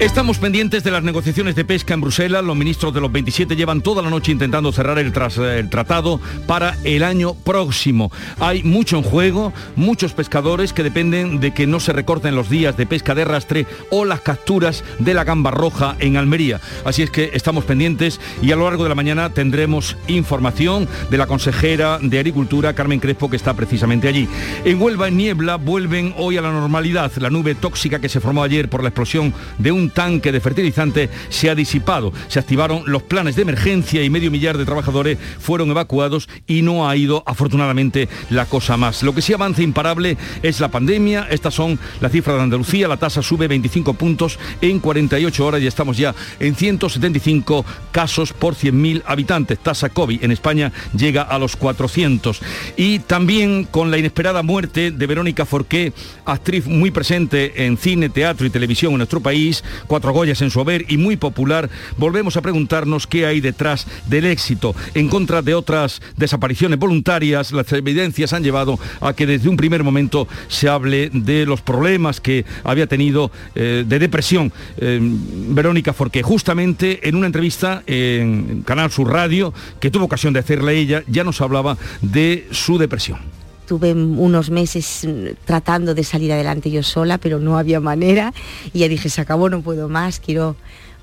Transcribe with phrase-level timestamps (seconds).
[0.00, 2.42] Estamos pendientes de las negociaciones de pesca en Bruselas.
[2.42, 6.76] Los ministros de los 27 llevan toda la noche intentando cerrar el, el, tratado para
[6.82, 8.10] el año próximo.
[8.40, 12.76] Hay mucho en juego, muchos pescadores que dependen de que no se recorten los días
[12.76, 16.60] de pesca de arrastre o las capturas de la gamba roja en Almería.
[16.84, 21.18] Así es que estamos pendientes y a lo largo de la mañana tendremos información de
[21.18, 24.28] la consejera de Agricultura, Carmen Crespo, que está precisamente allí.
[24.64, 27.12] En Huelva, en Niebla, vuelven hoy a la normalidad.
[27.16, 31.08] La nube tóxica que se formó ayer por la explosión de un tanque de fertilizante
[31.30, 32.12] se ha disipado.
[32.28, 36.88] Se activaron los planes de emergencia y medio millar de trabajadores fueron evacuados y no
[36.88, 39.02] ha ido afortunadamente la cosa más.
[39.02, 41.26] Lo que sí avanza imparable es la pandemia.
[41.30, 42.88] Estas son las cifras de Andalucía.
[42.88, 48.54] La tasa sube 25 puntos en 48 horas y estamos ya en 175 casos por
[48.54, 49.58] 100.000 habitantes.
[49.58, 52.40] Tasa COVID en España llega a los 400.
[52.76, 55.92] Y también con la inesperada muerte de Verónica Forqué,
[56.24, 60.60] actriz muy presente en cine, teatro y televisión en nuestro país, cuatro Goyas en su
[60.60, 64.74] haber y muy popular, volvemos a preguntarnos qué hay detrás del éxito.
[64.94, 69.82] En contra de otras desapariciones voluntarias, las evidencias han llevado a que desde un primer
[69.82, 76.22] momento se hable de los problemas que había tenido eh, de depresión eh, Verónica Forqué.
[76.22, 81.24] Justamente en una entrevista en Canal Sur Radio, que tuvo ocasión de hacerle ella, ya
[81.24, 83.43] nos hablaba de su depresión.
[83.66, 88.32] Tuve unos meses mm, tratando de salir adelante yo sola, pero no había manera.
[88.72, 90.56] Y ya dije, se acabó, no puedo más, quiero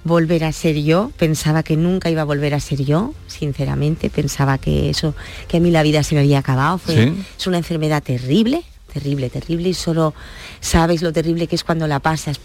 [0.04, 1.12] volver a ser yo.
[1.18, 4.10] Pensaba que nunca iba a volver a ser yo, sinceramente.
[4.10, 5.16] Pensaba que eso,
[5.48, 6.80] que a mí la vida se me había acabado.
[6.88, 9.70] Es una enfermedad terrible, terrible, terrible.
[9.70, 10.14] Y solo
[10.60, 12.40] sabes lo terrible que es cuando la pasas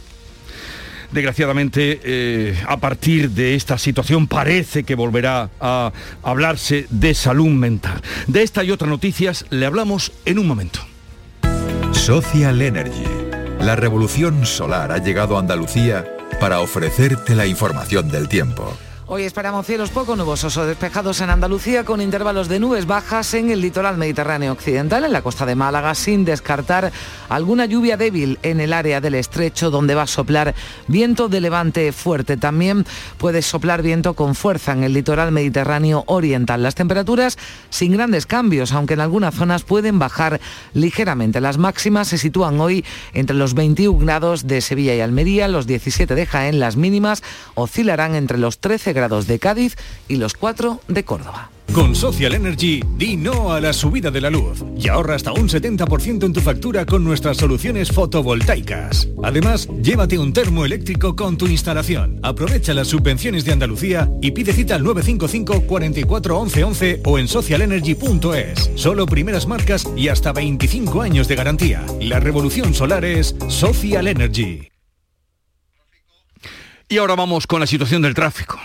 [1.13, 8.01] desgraciadamente, eh, a partir de esta situación parece que volverá a hablarse de salud mental.
[8.27, 10.81] De esta y otras noticias le hablamos en un momento.
[11.93, 13.05] Social Energy.
[13.61, 16.05] La revolución solar ha llegado a Andalucía
[16.41, 18.77] para ofrecerte la información del tiempo.
[19.09, 23.53] Hoy esperamos cielos poco nubosos o despejados en Andalucía con intervalos de nubes bajas en
[23.53, 26.91] el litoral mediterráneo occidental, en la costa de Málaga, sin descartar
[27.29, 30.57] alguna lluvia débil en el área del estrecho donde va a soplar
[30.89, 32.37] viento de levante fuerte.
[32.37, 32.85] También
[33.17, 36.65] puede soplar viento con fuerza en el litoral mediterráneo oriental.
[36.65, 37.39] Las temperaturas
[37.71, 40.41] sin grandes cambios, aunque en algunas zonas pueden bajar
[40.75, 41.41] ligeramente.
[41.41, 46.17] Las máximas se sitúan hoy entre los 21 grados de Sevilla y Almería, los 17
[46.17, 47.23] de Jaén, las mínimas
[47.55, 49.77] oscilarán entre los 13 grados de Cádiz
[50.09, 51.51] y los 4 de Córdoba.
[51.73, 55.49] Con Social Energy, di no a la subida de la luz y ahorra hasta un
[55.49, 59.09] 70% en tu factura con nuestras soluciones fotovoltaicas.
[59.23, 62.19] Además, llévate un termo eléctrico con tu instalación.
[62.23, 67.29] Aprovecha las subvenciones de Andalucía y pide cita al 955 44 11 11 o en
[67.29, 68.71] socialenergy.es.
[68.75, 71.85] Solo primeras marcas y hasta 25 años de garantía.
[72.01, 74.71] La revolución solar es Social Energy.
[76.89, 78.59] Y ahora vamos con la situación del tráfico.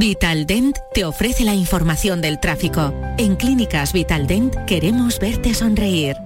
[0.00, 2.94] Vitaldent te ofrece la información del tráfico.
[3.18, 6.16] En Clínicas Vitaldent queremos verte sonreír.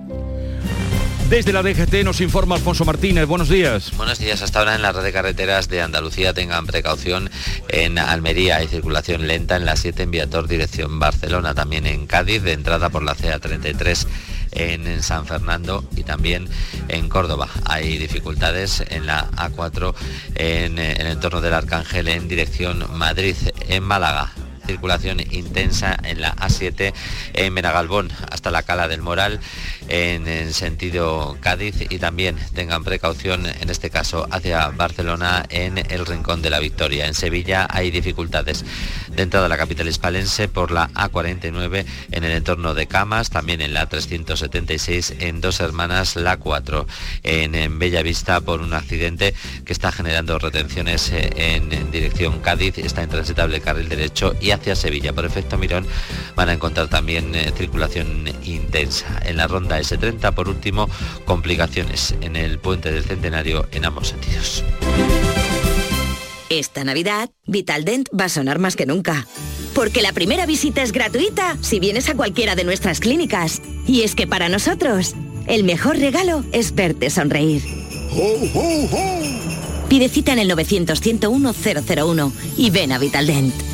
[1.28, 3.26] Desde la DGT nos informa Alfonso Martínez.
[3.26, 3.90] Buenos días.
[3.96, 4.42] Buenos días.
[4.42, 7.30] Hasta ahora en la red de carreteras de Andalucía tengan precaución.
[7.68, 11.52] En Almería hay circulación lenta en la 7 en Viator dirección Barcelona.
[11.54, 14.06] También en Cádiz de entrada por la CA33
[14.54, 16.48] en San Fernando y también
[16.88, 17.48] en Córdoba.
[17.65, 19.94] Hay dificultades en la A4
[20.34, 23.37] en, el entorno del Arcángel en dirección Madrid.
[23.69, 24.32] En Málaga
[24.66, 26.92] circulación intensa en la A7
[27.34, 29.41] en Menagalbón hasta la Cala del Moral
[29.88, 36.06] en, el sentido Cádiz y también tengan precaución en este caso hacia Barcelona en el
[36.06, 37.06] Rincón de la Victoria.
[37.06, 38.64] En Sevilla hay dificultades
[39.08, 43.60] de entrada a la capital hispalense por la A49 en el entorno de Camas, también
[43.60, 46.86] en la 376 en Dos Hermanas, la 4
[47.22, 53.03] en, en Bellavista por un accidente que está generando retenciones eh, en, dirección Cádiz, está
[53.03, 55.12] intransitable carril derecho y hacia Sevilla.
[55.12, 55.86] Por efecto Mirón
[56.34, 59.21] van a encontrar también eh, circulación intensa.
[59.24, 60.89] En la ronda S30, por último,
[61.24, 64.65] complicaciones en el puente del Centenario en ambos sentidos.
[66.51, 69.27] Esta Navidad, Vitaldent va a sonar más que nunca.
[69.74, 73.60] Porque la primera visita es gratuita si vienes a cualquiera de nuestras clínicas.
[73.86, 75.15] Y es que para nosotros,
[75.47, 77.62] el mejor regalo es verte sonreír.
[79.89, 83.73] Pide cita en el 900 101 001 y ven a Vitaldent.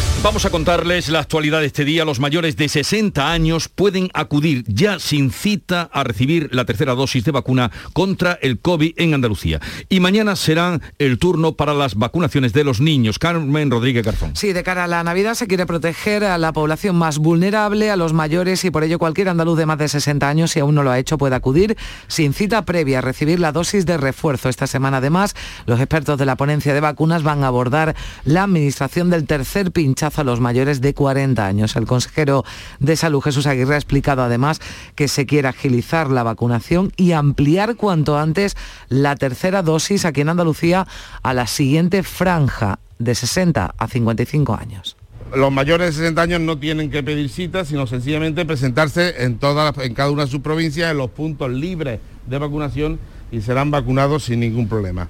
[0.23, 2.05] Vamos a contarles la actualidad de este día.
[2.05, 7.23] Los mayores de 60 años pueden acudir ya sin cita a recibir la tercera dosis
[7.23, 9.59] de vacuna contra el COVID en Andalucía.
[9.89, 13.17] Y mañana será el turno para las vacunaciones de los niños.
[13.17, 14.35] Carmen Rodríguez Garzón.
[14.35, 17.95] Sí, de cara a la Navidad se quiere proteger a la población más vulnerable, a
[17.95, 20.83] los mayores y por ello cualquier andaluz de más de 60 años, si aún no
[20.83, 21.75] lo ha hecho, puede acudir
[22.07, 24.49] sin cita previa a recibir la dosis de refuerzo.
[24.49, 25.35] Esta semana además,
[25.65, 30.10] los expertos de la ponencia de vacunas van a abordar la administración del tercer pinchazo
[30.19, 31.75] a los mayores de 40 años.
[31.75, 32.43] El consejero
[32.79, 34.59] de Salud, Jesús Aguirre, ha explicado además
[34.95, 38.55] que se quiere agilizar la vacunación y ampliar cuanto antes
[38.89, 40.87] la tercera dosis aquí en Andalucía
[41.23, 44.97] a la siguiente franja de 60 a 55 años
[45.35, 49.77] los mayores de 60 años no tienen que pedir citas, sino sencillamente presentarse en, todas,
[49.77, 52.99] en cada una de sus provincias en los puntos libres de vacunación
[53.31, 55.07] y serán vacunados sin ningún problema.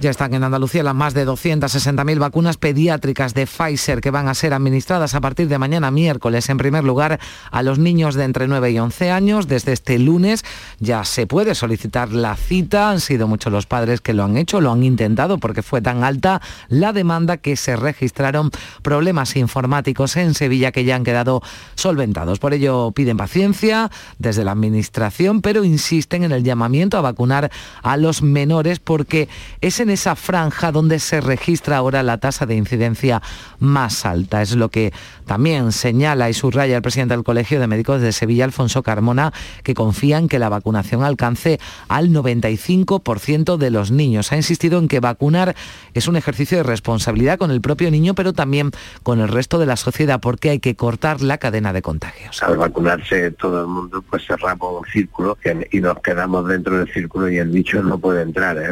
[0.00, 4.34] Ya están en Andalucía las más de 260.000 vacunas pediátricas de Pfizer que van a
[4.34, 6.48] ser administradas a partir de mañana miércoles.
[6.50, 7.18] En primer lugar,
[7.50, 9.48] a los niños de entre 9 y 11 años.
[9.48, 10.44] Desde este lunes
[10.78, 12.90] ya se puede solicitar la cita.
[12.90, 16.04] Han sido muchos los padres que lo han hecho, lo han intentado porque fue tan
[16.04, 18.52] alta la demanda que se registraron
[18.82, 21.42] problemas informáticos en Sevilla que ya han quedado
[21.74, 22.38] solventados.
[22.38, 23.90] Por ello piden paciencia
[24.20, 27.50] desde la Administración, pero insisten en el llamamiento a vacunar
[27.82, 29.28] a los menores porque
[29.60, 33.22] es en esa franja donde se registra ahora la tasa de incidencia
[33.58, 34.42] más alta.
[34.42, 34.92] Es lo que
[35.26, 39.32] también señala y subraya el presidente del Colegio de Médicos de Sevilla, Alfonso Carmona,
[39.62, 41.58] que confía en que la vacunación alcance
[41.88, 44.30] al 95% de los niños.
[44.30, 45.56] Ha insistido en que vacunar
[45.94, 48.70] es un ejercicio de responsabilidad con el propio niño, pero también
[49.02, 52.42] con el resto de la sociedad, porque hay que cortar la cadena de contagios.
[52.42, 55.38] Al vacunarse todo el mundo, pues cerramos un círculo
[55.70, 58.58] y nos quedamos dentro del círculo y el bicho no puede entrar.
[58.58, 58.68] Es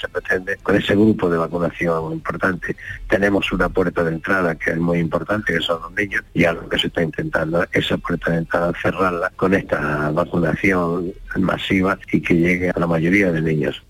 [0.00, 0.07] se
[0.62, 2.76] con ese grupo de vacunación importante.
[3.08, 6.68] Tenemos una puerta de entrada que es muy importante, que son los niños, y algo
[6.68, 12.34] que se está intentando, esa puerta de entrada cerrarla con esta vacunación masiva y que
[12.34, 13.82] llegue a la mayoría de niños.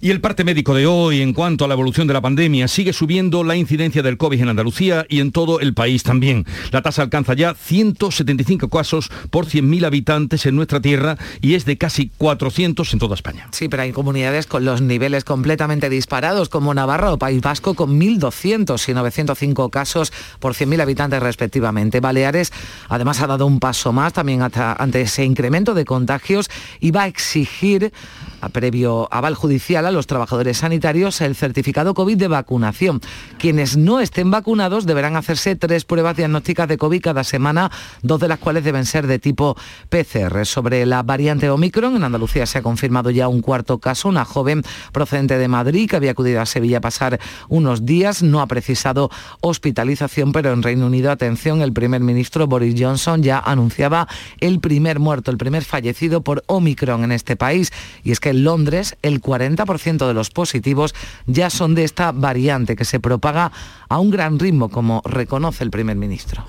[0.00, 2.92] Y el parte médico de hoy, en cuanto a la evolución de la pandemia, sigue
[2.92, 6.46] subiendo la incidencia del COVID en Andalucía y en todo el país también.
[6.70, 11.78] La tasa alcanza ya 175 casos por 100.000 habitantes en nuestra tierra y es de
[11.78, 13.48] casi 400 en toda España.
[13.50, 17.98] Sí, pero hay comunidades con los niveles completamente disparados, como Navarra o País Vasco, con
[17.98, 21.98] 1.200 y 905 casos por 100.000 habitantes respectivamente.
[21.98, 22.52] Baleares,
[22.88, 26.48] además, ha dado un paso más también ante ese incremento de contagios
[26.78, 27.92] y va a exigir
[28.40, 33.00] a previo aval judicial los trabajadores sanitarios el certificado COVID de vacunación.
[33.38, 37.70] Quienes no estén vacunados deberán hacerse tres pruebas diagnósticas de COVID cada semana,
[38.02, 39.56] dos de las cuales deben ser de tipo
[39.88, 40.44] PCR.
[40.44, 44.62] Sobre la variante Omicron, en Andalucía se ha confirmado ya un cuarto caso, una joven
[44.92, 49.10] procedente de Madrid que había acudido a Sevilla a pasar unos días, no ha precisado
[49.40, 54.08] hospitalización, pero en Reino Unido, atención, el primer ministro Boris Johnson ya anunciaba
[54.40, 57.72] el primer muerto, el primer fallecido por Omicron en este país.
[58.02, 60.94] Y es que en Londres el 40% de los positivos
[61.26, 63.52] ya son de esta variante que se propaga
[63.88, 66.44] a un gran ritmo, como reconoce el primer ministro.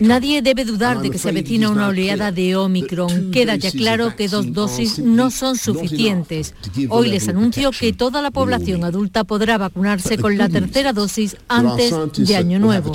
[0.00, 3.32] Nadie debe dudar de que se avecina una oleada de Omicron.
[3.32, 6.54] Queda ya claro que dos dosis no son suficientes.
[6.88, 11.92] Hoy les anuncio que toda la población adulta podrá vacunarse con la tercera dosis antes
[12.16, 12.92] de Año Nuevo.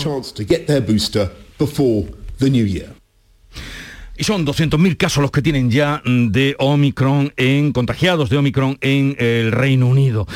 [4.21, 9.15] Y son 200.000 casos los que tienen ya de Omicron en contagiados de Omicron en
[9.17, 10.27] el Reino Unido.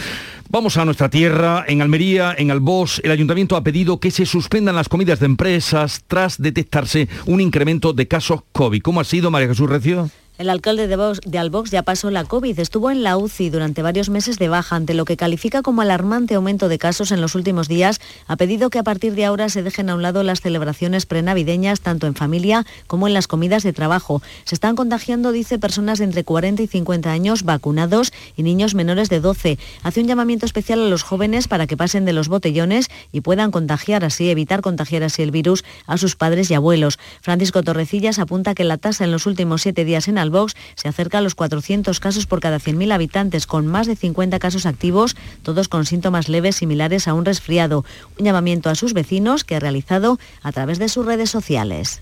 [0.49, 4.73] Vamos a nuestra tierra, en Almería, en Albós, el ayuntamiento ha pedido que se suspendan
[4.73, 8.81] las comidas de empresas tras detectarse un incremento de casos COVID.
[8.81, 10.09] ¿Cómo ha sido, María Jesús Recio?
[10.37, 14.37] El alcalde de Albox ya pasó la COVID, estuvo en la UCI durante varios meses
[14.37, 18.01] de baja ante lo que califica como alarmante aumento de casos en los últimos días.
[18.27, 21.79] Ha pedido que a partir de ahora se dejen a un lado las celebraciones prenavideñas
[21.79, 24.21] tanto en familia como en las comidas de trabajo.
[24.43, 29.07] Se están contagiando, dice, personas de entre 40 y 50 años vacunados y niños menores
[29.07, 29.57] de 12.
[29.83, 33.51] Hace un llamamiento especial a los jóvenes para que pasen de los botellones y puedan
[33.51, 36.99] contagiar así, evitar contagiar así el virus a sus padres y abuelos.
[37.21, 41.19] Francisco Torrecillas apunta que la tasa en los últimos siete días en Albox se acerca
[41.19, 45.67] a los 400 casos por cada 100.000 habitantes, con más de 50 casos activos, todos
[45.67, 47.85] con síntomas leves similares a un resfriado.
[48.19, 52.01] Un llamamiento a sus vecinos que ha realizado a través de sus redes sociales.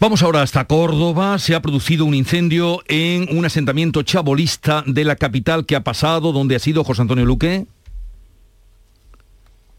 [0.00, 1.38] Vamos ahora hasta Córdoba.
[1.38, 6.32] Se ha producido un incendio en un asentamiento chabolista de la capital que ha pasado,
[6.32, 7.66] donde ha sido José Antonio Luque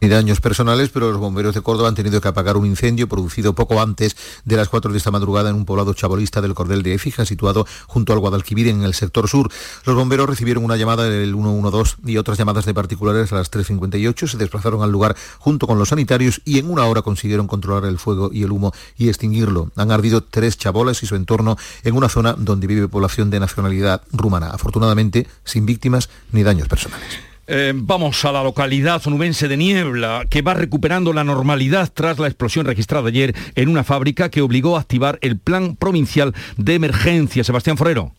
[0.04, 3.56] ni daños personales, pero los bomberos de Córdoba han tenido que apagar un incendio producido
[3.56, 6.94] poco antes de las 4 de esta madrugada en un poblado chabolista del Cordel de
[6.94, 9.50] Éfija, situado junto al Guadalquivir en el sector sur.
[9.86, 14.28] Los bomberos recibieron una llamada del 112 y otras llamadas de particulares a las 3.58,
[14.28, 17.98] se desplazaron al lugar junto con los sanitarios y en una hora consiguieron controlar el
[17.98, 19.72] fuego y el humo y extinguirlo.
[19.78, 21.56] Han ardido tres chabolas y su entorno
[21.86, 27.33] en una zona donde vive población de nacionalidad rumana, afortunadamente sin víctimas ni daños personales.
[27.46, 32.28] Eh, vamos a la localidad onubense de Niebla, que va recuperando la normalidad tras la
[32.28, 37.44] explosión registrada ayer en una fábrica que obligó a activar el plan provincial de emergencia.
[37.44, 38.14] Sebastián Forero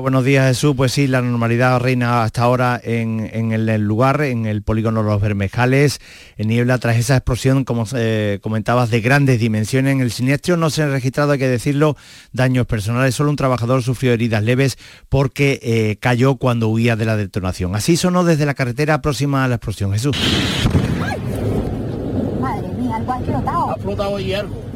[0.00, 0.74] buenos días Jesús.
[0.76, 6.00] Pues sí, la normalidad reina hasta ahora en, el, lugar, en el polígono Los Bermejales,
[6.38, 9.92] en Niebla, tras esa explosión, como eh, comentabas, de grandes dimensiones.
[9.92, 11.96] En el siniestro no se han registrado, hay que decirlo,
[12.32, 13.14] daños personales.
[13.14, 17.74] Solo un trabajador sufrió heridas leves porque eh, cayó cuando huía de la detonación.
[17.76, 19.92] Así sonó desde la carretera próxima a la explosión.
[19.92, 20.16] Jesús.
[22.40, 23.70] Madre mía, algo ha explotado.
[23.70, 24.71] Ha explotado algo.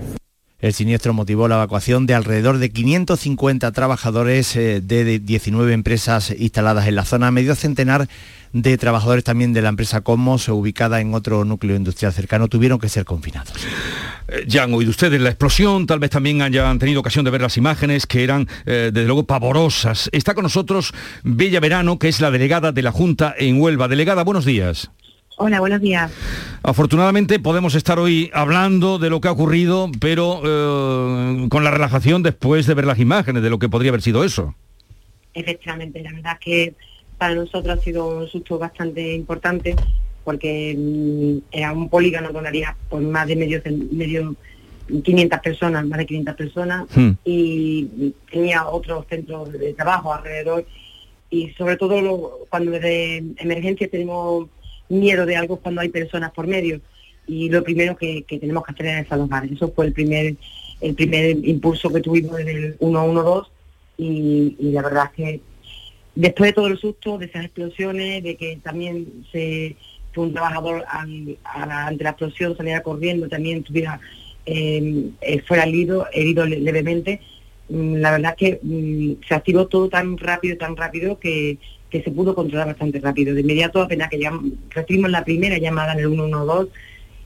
[0.66, 6.88] El siniestro motivó la evacuación de alrededor de 550 trabajadores eh, de 19 empresas instaladas
[6.88, 8.08] en la zona, medio centenar
[8.52, 12.88] de trabajadores también de la empresa Cosmos, ubicada en otro núcleo industrial cercano, tuvieron que
[12.88, 13.52] ser confinados.
[14.26, 17.42] Eh, ya han oído ustedes la explosión, tal vez también hayan tenido ocasión de ver
[17.42, 20.08] las imágenes que eran, eh, desde luego, pavorosas.
[20.10, 20.92] Está con nosotros
[21.22, 23.86] Bella Verano, que es la delegada de la Junta en Huelva.
[23.86, 24.90] Delegada, buenos días.
[25.38, 26.10] Hola, buenos días.
[26.62, 32.22] Afortunadamente podemos estar hoy hablando de lo que ha ocurrido, pero eh, con la relajación
[32.22, 34.54] después de ver las imágenes de lo que podría haber sido eso.
[35.34, 36.74] Efectivamente, la verdad es que
[37.18, 39.76] para nosotros ha sido un susto bastante importante
[40.24, 43.60] porque mm, era un polígono donde había por más de medio,
[43.92, 44.34] medio
[45.04, 47.10] 500 personas, más de 500 personas, hmm.
[47.24, 50.64] y tenía otros centros de trabajo alrededor
[51.28, 54.48] y sobre todo cuando desde emergencia tenemos
[54.88, 56.80] miedo de algo cuando hay personas por medio.
[57.26, 59.44] Y lo primero que, tenemos que hacer es desalojar.
[59.46, 60.36] Eso fue el primer,
[60.80, 63.50] el primer impulso que tuvimos en el 112
[63.98, 65.40] y, y la verdad es que
[66.14, 69.76] después de todo el susto, de esas explosiones, de que también se
[70.12, 74.00] fue un trabajador ante la explosión saliera corriendo, también tuviera
[74.46, 77.20] eh, eh, fuera herido, herido levemente,
[77.68, 81.58] mm, la verdad es que mm, se activó todo tan rápido, tan rápido que,
[81.90, 83.34] que se pudo controlar bastante rápido.
[83.34, 84.18] De inmediato, apenas que
[84.70, 86.70] recibimos la primera llamada en el 112,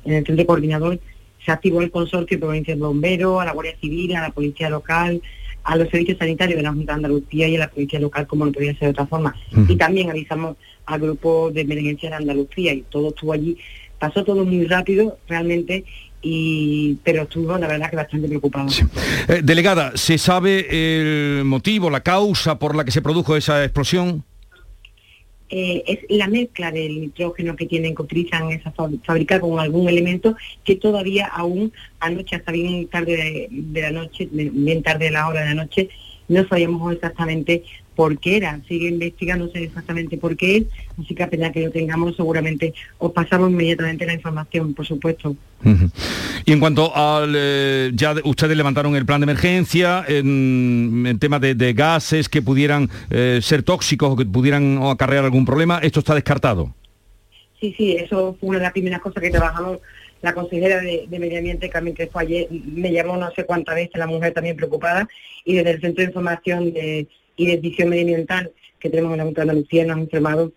[0.04, 1.00] en el centro coordinador,
[1.44, 4.68] se activó el consorcio de provincia de bomberos, a la Guardia Civil, a la Policía
[4.68, 5.22] Local,
[5.62, 8.46] a los servicios sanitarios de la Junta de Andalucía y a la Policía Local, como
[8.46, 9.34] no podía ser de otra forma.
[9.68, 13.56] Y también avisamos al grupo de emergencia de Andalucía y todo estuvo allí.
[13.98, 15.84] Pasó todo muy rápido, realmente,
[16.22, 18.68] y, pero estuvo la verdad que bastante preocupado.
[19.28, 24.24] Eh, delegada, ¿se sabe el motivo, la causa por la que se produjo esa explosión?
[25.52, 30.36] Eh, es la mezcla del nitrógeno que tienen, que utilizan esa fábrica con algún elemento
[30.62, 35.40] que todavía aún anoche, hasta bien tarde de, la noche, bien tarde de la hora
[35.40, 35.88] de la noche,
[36.28, 37.64] no sabíamos exactamente
[38.00, 38.58] por qué era.
[38.66, 40.64] Sigue investigándose exactamente por qué es,
[40.98, 45.36] así que apenas que lo tengamos seguramente os pasamos inmediatamente la información, por supuesto.
[46.46, 47.34] Y en cuanto al...
[47.36, 52.88] Eh, ya ustedes levantaron el plan de emergencia en, en tema de, gases que pudieran
[53.10, 56.72] eh, ser tóxicos o que pudieran acarrear algún problema, ¿esto está descartado?
[57.60, 59.80] Sí, sí, eso fue una de las primeras cosas que trabajamos
[60.22, 64.06] la consejera de, Medio Ambiente, Carmen fue ayer, me llamó no sé cuántas veces, la
[64.06, 65.06] mujer también preocupada,
[65.44, 67.06] y desde el Centro de Información de,
[67.40, 70.52] y Decisión Medioambiental que tenemos en la Junta de Andalucía nos han informado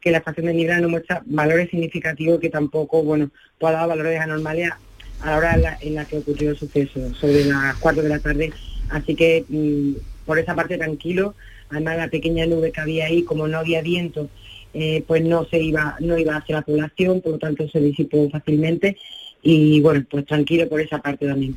[0.00, 4.20] que la estación de Niebla no muestra valores significativos que tampoco, bueno, pueda dar valores
[4.20, 4.70] anormales
[5.20, 8.52] a la hora en la, que ocurrió el suceso, sobre las 4 de la tarde.
[8.90, 11.34] Así que mm, por esa parte tranquilo,
[11.70, 14.28] además la pequeña nube que había ahí, como no había viento,
[14.74, 18.30] eh, pues no se iba, no iba hacia la población, por lo tanto se disipó
[18.30, 18.96] fácilmente
[19.42, 21.56] y bueno, pues tranquilo por esa parte también.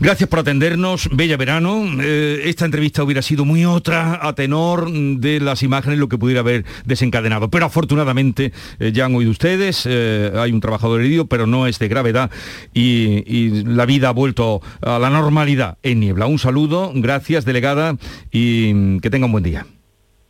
[0.00, 1.84] Gracias por atendernos, Bella Verano.
[2.02, 6.40] Eh, esta entrevista hubiera sido muy otra a tenor de las imágenes, lo que pudiera
[6.40, 7.50] haber desencadenado.
[7.50, 11.78] Pero afortunadamente, eh, ya han oído ustedes, eh, hay un trabajador herido, pero no es
[11.78, 12.30] de gravedad
[12.74, 16.26] y, y, la vida ha vuelto a la normalidad en Niebla.
[16.26, 17.96] Un saludo, gracias, delegada,
[18.32, 19.66] y que tenga un buen día.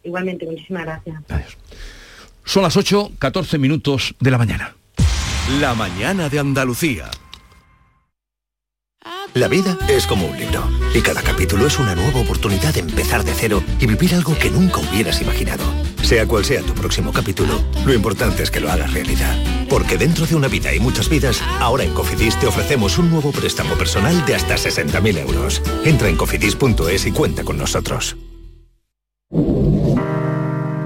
[0.04, 1.16] Igualmente, muchísimas gracias.
[1.28, 1.56] Adiós.
[2.44, 4.74] Son las 8, 14 minutos de la mañana.
[5.48, 7.10] La mañana de Andalucía.
[9.34, 10.62] La vida es como un libro
[10.94, 14.50] y cada capítulo es una nueva oportunidad de empezar de cero y vivir algo que
[14.50, 15.64] nunca hubieras imaginado.
[16.00, 19.36] Sea cual sea tu próximo capítulo, lo importante es que lo hagas realidad.
[19.68, 23.32] Porque dentro de una vida y muchas vidas, ahora en Cofidis te ofrecemos un nuevo
[23.32, 25.60] préstamo personal de hasta 60.000 euros.
[25.84, 28.16] Entra en cofidis.es y cuenta con nosotros.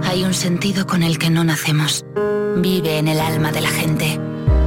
[0.03, 2.07] Hay un sentido con el que no nacemos.
[2.57, 4.19] Vive en el alma de la gente.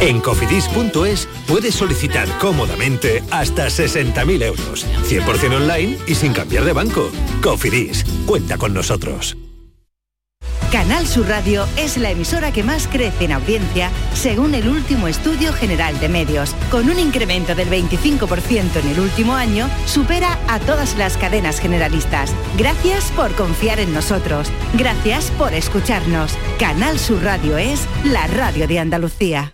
[0.00, 7.10] En cofidis.es puedes solicitar cómodamente hasta 60.000 euros, 100% online y sin cambiar de banco.
[7.42, 9.36] Cofidis, cuenta con nosotros.
[10.74, 15.52] Canal Sur Radio es la emisora que más crece en audiencia según el último estudio
[15.52, 16.52] general de medios.
[16.68, 22.32] Con un incremento del 25% en el último año, supera a todas las cadenas generalistas.
[22.58, 24.48] Gracias por confiar en nosotros.
[24.76, 26.36] Gracias por escucharnos.
[26.58, 29.53] Canal Sur Radio es la radio de Andalucía.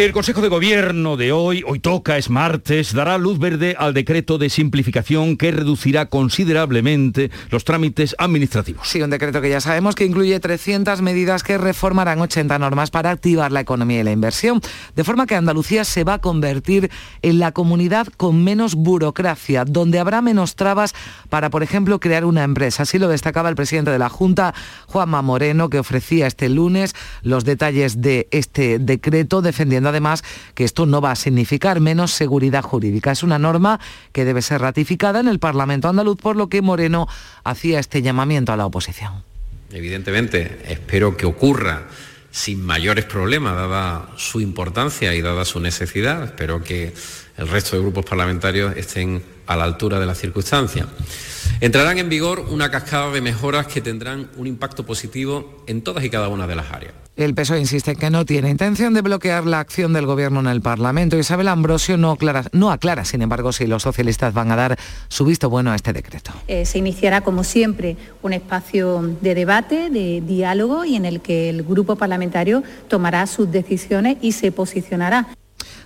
[0.00, 4.38] El Consejo de Gobierno de hoy, hoy toca, es martes, dará luz verde al decreto
[4.38, 8.88] de simplificación que reducirá considerablemente los trámites administrativos.
[8.88, 13.10] Sí, un decreto que ya sabemos que incluye 300 medidas que reformarán 80 normas para
[13.10, 14.62] activar la economía y la inversión,
[14.96, 16.90] de forma que Andalucía se va a convertir
[17.20, 20.94] en la comunidad con menos burocracia, donde habrá menos trabas
[21.28, 22.84] para, por ejemplo, crear una empresa.
[22.84, 24.54] Así lo destacaba el presidente de la Junta,
[24.86, 30.86] Juanma Moreno, que ofrecía este lunes los detalles de este decreto, defendiendo además que esto
[30.86, 33.12] no va a significar menos seguridad jurídica.
[33.12, 33.78] Es una norma
[34.12, 37.06] que debe ser ratificada en el Parlamento andaluz, por lo que Moreno
[37.44, 39.22] hacía este llamamiento a la oposición.
[39.72, 41.84] Evidentemente, espero que ocurra
[42.30, 46.24] sin mayores problemas, dada su importancia y dada su necesidad.
[46.24, 46.92] Espero que
[47.40, 50.86] el resto de grupos parlamentarios estén a la altura de las circunstancias.
[51.60, 56.10] Entrarán en vigor una cascada de mejoras que tendrán un impacto positivo en todas y
[56.10, 56.92] cada una de las áreas.
[57.16, 60.60] El PSOE insiste que no tiene intención de bloquear la acción del Gobierno en el
[60.60, 61.18] Parlamento.
[61.18, 65.24] Isabel Ambrosio no aclara, no aclara sin embargo, si los socialistas van a dar su
[65.24, 66.32] visto bueno a este decreto.
[66.46, 71.50] Eh, se iniciará, como siempre, un espacio de debate, de diálogo y en el que
[71.50, 75.28] el grupo parlamentario tomará sus decisiones y se posicionará.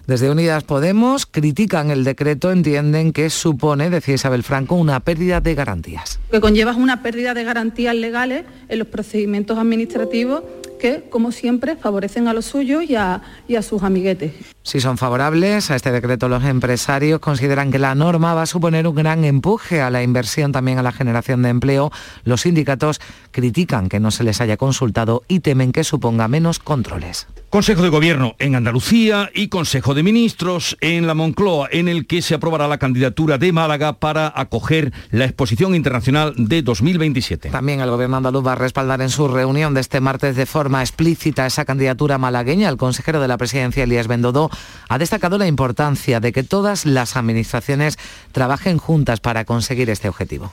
[0.06, 5.54] Desde Unidas Podemos critican el decreto, entienden que supone, decía Isabel Franco, una pérdida de
[5.54, 6.20] garantías.
[6.30, 10.42] Que conlleva una pérdida de garantías legales en los procedimientos administrativos
[10.78, 14.34] que, como siempre, favorecen a los suyos y a, y a sus amiguetes.
[14.62, 18.86] Si son favorables a este decreto, los empresarios consideran que la norma va a suponer
[18.86, 21.90] un gran empuje a la inversión, también a la generación de empleo.
[22.24, 27.26] Los sindicatos critican que no se les haya consultado y temen que suponga menos controles.
[27.54, 32.20] Consejo de Gobierno en Andalucía y Consejo de Ministros en la Moncloa, en el que
[32.20, 37.50] se aprobará la candidatura de Málaga para acoger la Exposición Internacional de 2027.
[37.50, 40.80] También el Gobierno andaluz va a respaldar en su reunión de este martes de forma
[40.80, 42.68] explícita esa candidatura malagueña.
[42.68, 44.50] El consejero de la presidencia, Elías Bendodo,
[44.88, 47.98] ha destacado la importancia de que todas las administraciones
[48.32, 50.52] trabajen juntas para conseguir este objetivo.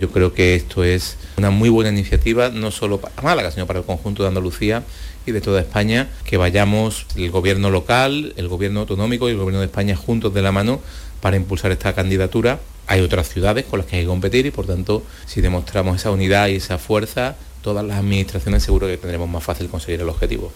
[0.00, 3.80] Yo creo que esto es una muy buena iniciativa, no solo para Málaga, sino para
[3.80, 4.84] el conjunto de Andalucía
[5.28, 9.60] y de toda España, que vayamos el gobierno local, el gobierno autonómico y el gobierno
[9.60, 10.80] de España juntos de la mano
[11.20, 12.60] para impulsar esta candidatura.
[12.86, 16.10] Hay otras ciudades con las que hay que competir y por tanto si demostramos esa
[16.10, 20.52] unidad y esa fuerza, todas las administraciones seguro que tendremos más fácil conseguir el objetivo.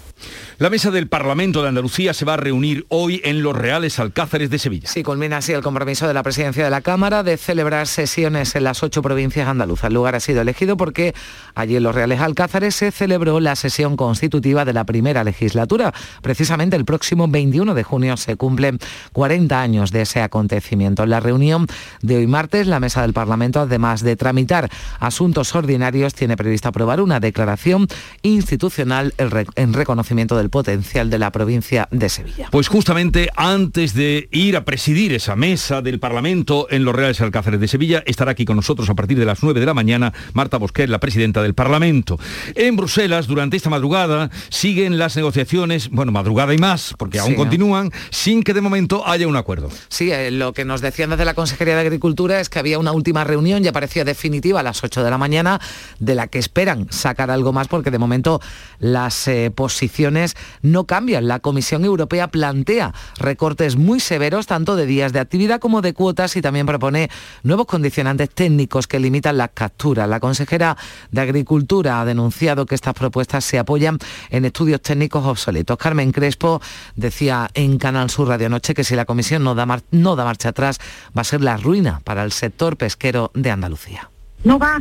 [0.59, 4.51] La mesa del Parlamento de Andalucía se va a reunir hoy en los Reales Alcázares
[4.51, 4.89] de Sevilla.
[4.89, 8.65] Sí, culmina así el compromiso de la presidencia de la Cámara de celebrar sesiones en
[8.65, 9.89] las ocho provincias andaluzas.
[9.89, 11.15] El lugar ha sido elegido porque
[11.55, 15.93] allí en los Reales Alcázares se celebró la sesión constitutiva de la primera legislatura.
[16.23, 18.79] Precisamente el próximo 21 de junio se cumplen
[19.13, 21.03] 40 años de ese acontecimiento.
[21.03, 21.67] En la reunión
[22.03, 26.92] de hoy martes, la mesa del Parlamento, además de tramitar asuntos ordinarios, tiene previsto aprobar
[26.93, 27.89] aprobar una declaración
[28.23, 29.15] institucional
[29.57, 32.49] en reconocimiento del potencial de la provincia de Sevilla.
[32.51, 37.61] Pues justamente antes de ir a presidir esa mesa del Parlamento en los Reales Alcáceres
[37.61, 40.59] de Sevilla, estará aquí con nosotros a partir de las 9 de la mañana Marta
[40.59, 42.19] Bosquet, la presidenta del Parlamento.
[42.55, 47.91] En Bruselas, durante esta madrugada, siguen las negociaciones, bueno, madrugada y más, porque aún continúan,
[48.11, 49.71] sin que de momento haya un acuerdo.
[49.89, 52.93] Sí, eh, lo que nos decían desde la Consejería de Agricultura es que había una
[52.93, 55.61] última reunión, ya parecía definitiva a las 8 de la mañana,
[55.99, 58.41] de la que esperan sacar algo más, porque de momento
[58.79, 61.29] las eh, posiciones no cambian.
[61.29, 66.37] La Comisión Europea plantea recortes muy severos, tanto de días de actividad como de cuotas,
[66.37, 67.11] y también propone
[67.43, 70.09] nuevos condicionantes técnicos que limitan las capturas.
[70.09, 70.77] La consejera
[71.11, 73.99] de Agricultura ha denunciado que estas propuestas se apoyan
[74.31, 75.77] en estudios técnicos obsoletos.
[75.77, 76.61] Carmen Crespo
[76.97, 80.51] decía en Canal Sur Radio Noche que si la Comisión no da, no da marcha
[80.51, 80.79] atrás
[81.17, 84.11] va a ser la ruina para el sector pesquero de Andalucía.
[84.45, 84.79] No va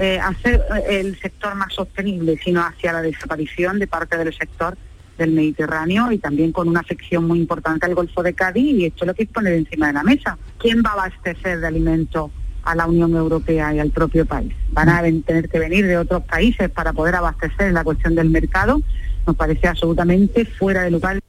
[0.00, 4.74] eh, hacer eh, el sector más sostenible, sino hacia la desaparición de parte del sector
[5.18, 9.04] del Mediterráneo y también con una sección muy importante al Golfo de Cádiz y esto
[9.04, 10.38] es lo que que poner encima de la mesa.
[10.58, 12.30] ¿Quién va a abastecer de alimentos
[12.62, 14.54] a la Unión Europea y al propio país?
[14.72, 18.80] Van a tener que venir de otros países para poder abastecer la cuestión del mercado.
[19.26, 21.20] Nos parece absolutamente fuera de lugar.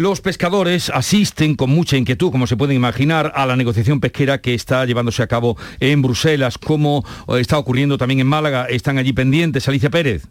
[0.00, 4.54] Los pescadores asisten con mucha inquietud, como se pueden imaginar, a la negociación pesquera que
[4.54, 7.04] está llevándose a cabo en Bruselas, como
[7.38, 8.64] está ocurriendo también en Málaga.
[8.64, 9.68] Están allí pendientes.
[9.68, 10.26] Alicia Pérez.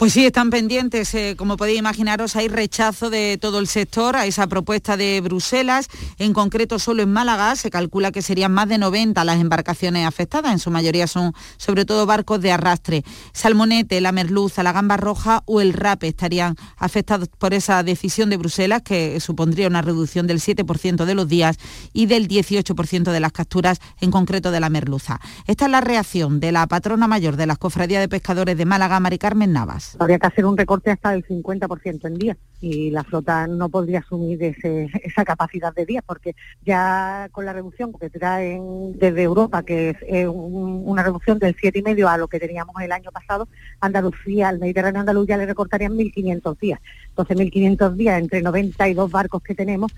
[0.00, 1.14] Pues sí, están pendientes.
[1.14, 5.88] Eh, como podéis imaginaros, hay rechazo de todo el sector a esa propuesta de Bruselas.
[6.16, 10.52] En concreto, solo en Málaga se calcula que serían más de 90 las embarcaciones afectadas.
[10.52, 13.04] En su mayoría son sobre todo barcos de arrastre.
[13.34, 18.38] Salmonete, la merluza, la gamba roja o el rape estarían afectados por esa decisión de
[18.38, 21.58] Bruselas, que supondría una reducción del 7% de los días
[21.92, 25.20] y del 18% de las capturas, en concreto de la merluza.
[25.46, 28.98] Esta es la reacción de la patrona mayor de las cofradías de pescadores de Málaga,
[28.98, 29.89] Mari Carmen Navas.
[29.98, 34.00] Habría que hacer un recorte hasta del 50% en día y la flota no podría
[34.00, 39.96] asumir esa capacidad de día porque ya con la reducción que traen desde Europa, que
[40.06, 43.48] es una reducción del 7,5 a lo que teníamos el año pasado,
[43.80, 46.80] Andalucía, al Mediterráneo andaluz ya le recortarían 1.500 días.
[47.08, 49.92] Entonces 1.500 días entre 92 barcos que tenemos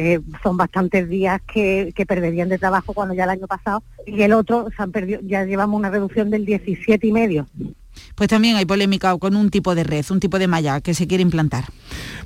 [0.00, 4.32] eh, son bastantes días que, perderían de trabajo cuando ya el año pasado y el
[4.32, 7.48] otro se han perdido, ya llevamos una reducción del 17 y medio
[8.14, 11.06] pues también hay polémica con un tipo de red, un tipo de malla que se
[11.06, 11.66] quiere implantar.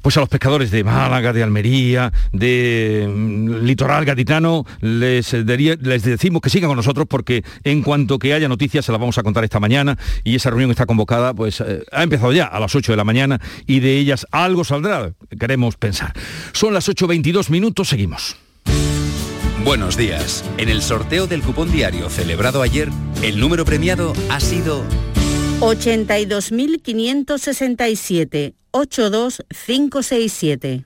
[0.01, 6.43] Pues a los pescadores de Málaga, de Almería, de mm, Litoral Gaditano, les, les decimos
[6.43, 9.45] que sigan con nosotros porque en cuanto que haya noticias se las vamos a contar
[9.45, 12.93] esta mañana y esa reunión está convocada, pues eh, ha empezado ya a las 8
[12.93, 16.13] de la mañana y de ellas algo saldrá, queremos pensar.
[16.53, 18.37] Son las 8.22 minutos, seguimos.
[19.65, 20.45] Buenos días.
[20.59, 22.89] En el sorteo del cupón diario celebrado ayer,
[23.23, 24.85] el número premiado ha sido
[25.63, 30.85] 82.567 82567.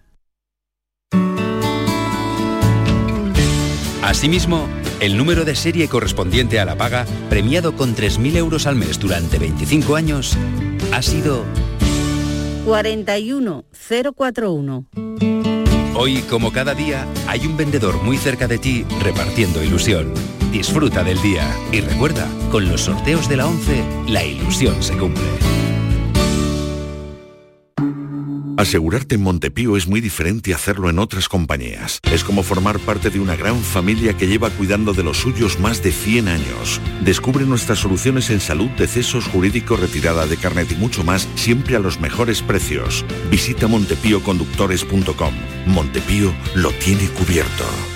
[4.02, 4.68] Asimismo,
[5.00, 9.38] el número de serie correspondiente a la paga, premiado con 3.000 euros al mes durante
[9.38, 10.36] 25 años,
[10.92, 11.46] ha sido
[12.66, 14.84] 41041.
[15.94, 20.12] Hoy, como cada día, hay un vendedor muy cerca de ti repartiendo ilusión.
[20.56, 25.22] Disfruta del día y recuerda, con los sorteos de la 11, la ilusión se cumple.
[28.56, 31.98] Asegurarte en Montepío es muy diferente a hacerlo en otras compañías.
[32.10, 35.82] Es como formar parte de una gran familia que lleva cuidando de los suyos más
[35.82, 36.80] de 100 años.
[37.02, 41.80] Descubre nuestras soluciones en salud, decesos, jurídico, retirada de carnet y mucho más, siempre a
[41.80, 43.04] los mejores precios.
[43.30, 45.34] Visita montepíoconductores.com.
[45.66, 47.95] Montepío lo tiene cubierto.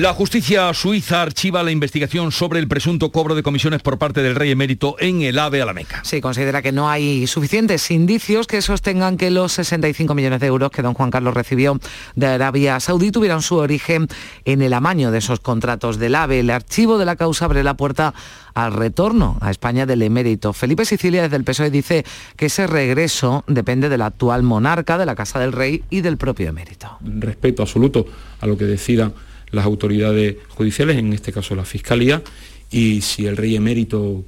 [0.00, 4.34] La justicia suiza archiva la investigación sobre el presunto cobro de comisiones por parte del
[4.34, 6.00] rey emérito en el AVE a la Meca.
[6.04, 10.70] Sí, considera que no hay suficientes indicios que sostengan que los 65 millones de euros
[10.70, 11.78] que don Juan Carlos recibió
[12.14, 14.08] de Arabia Saudí tuvieran su origen
[14.46, 16.40] en el amaño de esos contratos del AVE.
[16.40, 18.14] El archivo de la causa abre la puerta
[18.54, 20.54] al retorno a España del emérito.
[20.54, 25.14] Felipe Sicilia desde el PSOE dice que ese regreso depende del actual monarca, de la
[25.14, 26.96] Casa del Rey y del propio emérito.
[27.02, 28.06] Respeto absoluto
[28.40, 29.12] a lo que decida
[29.52, 32.22] las autoridades judiciales, en este caso la Fiscalía,
[32.70, 34.24] y si el rey emérito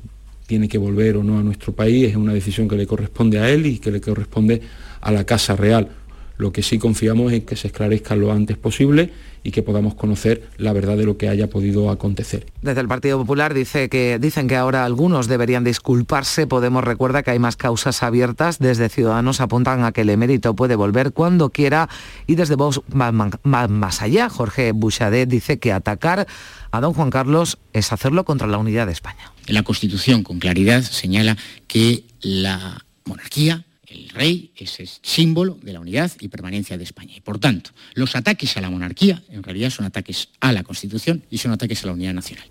[0.46, 3.48] tiene que volver o no a nuestro país es una decisión que le corresponde a
[3.48, 4.60] él y que le corresponde
[5.00, 5.88] a la Casa Real.
[6.36, 9.10] Lo que sí confiamos es que se esclarezca lo antes posible
[9.44, 12.46] y que podamos conocer la verdad de lo que haya podido acontecer.
[12.62, 16.46] Desde el Partido Popular dice que, dicen que ahora algunos deberían disculparse.
[16.46, 18.58] Podemos recuerda que hay más causas abiertas.
[18.58, 21.88] Desde Ciudadanos apuntan a que el emérito puede volver cuando quiera
[22.26, 24.28] y desde Vox más, allá.
[24.28, 26.26] Jorge Bouchadet dice que atacar
[26.70, 29.32] a don Juan Carlos es hacerlo contra la unidad de España.
[29.46, 35.80] La Constitución con claridad señala que la monarquía el rey es el símbolo de la
[35.80, 37.14] unidad y permanencia de España.
[37.16, 41.24] Y por tanto, los ataques a la monarquía en realidad son ataques a la Constitución
[41.30, 42.46] y son ataques a la unidad nacional.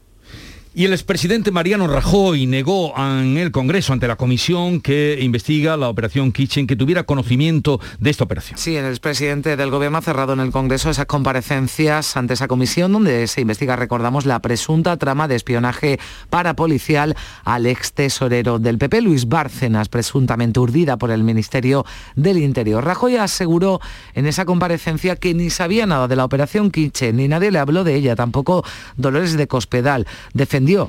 [0.74, 5.90] Y el expresidente Mariano Rajoy negó en el Congreso ante la comisión que investiga la
[5.90, 8.58] operación Kitchen que tuviera conocimiento de esta operación.
[8.58, 12.94] Sí, el expresidente del Gobierno ha cerrado en el Congreso esas comparecencias ante esa comisión
[12.94, 19.02] donde se investiga, recordamos, la presunta trama de espionaje parapolicial al ex tesorero del PP,
[19.02, 22.82] Luis Bárcenas, presuntamente urdida por el Ministerio del Interior.
[22.82, 23.82] Rajoy aseguró
[24.14, 27.84] en esa comparecencia que ni sabía nada de la operación Kitchen, ni nadie le habló
[27.84, 28.64] de ella, tampoco
[28.96, 30.08] Dolores de Cospedal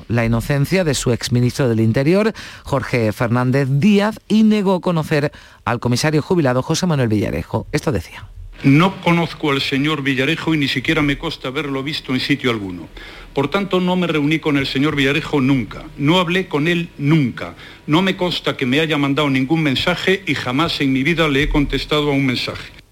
[0.07, 2.33] la inocencia de su exministro del Interior,
[2.63, 5.31] Jorge Fernández Díaz, y negó conocer
[5.65, 7.65] al comisario jubilado José Manuel Villarejo.
[7.71, 8.27] Esto decía.
[8.63, 12.87] No conozco al señor Villarejo y ni siquiera me consta haberlo visto en sitio alguno.
[13.33, 17.55] Por tanto, no me reuní con el señor Villarejo nunca, no hablé con él nunca,
[17.87, 21.43] no me consta que me haya mandado ningún mensaje y jamás en mi vida le
[21.43, 22.82] he contestado a un mensaje.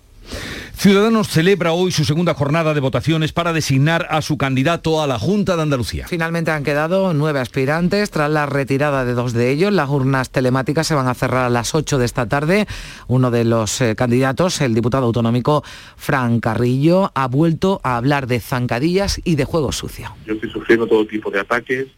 [0.82, 5.20] Ciudadanos celebra hoy su segunda jornada de votaciones para designar a su candidato a la
[5.20, 6.08] Junta de Andalucía.
[6.08, 9.72] Finalmente han quedado nueve aspirantes tras la retirada de dos de ellos.
[9.72, 12.66] Las urnas telemáticas se van a cerrar a las 8 de esta tarde.
[13.08, 15.64] Uno de los eh, candidatos, el diputado autonómico
[15.98, 20.16] Fran Carrillo, ha vuelto a hablar de zancadillas y de juego sucio.
[20.26, 21.90] Yo estoy sufriendo todo tipo de ataques,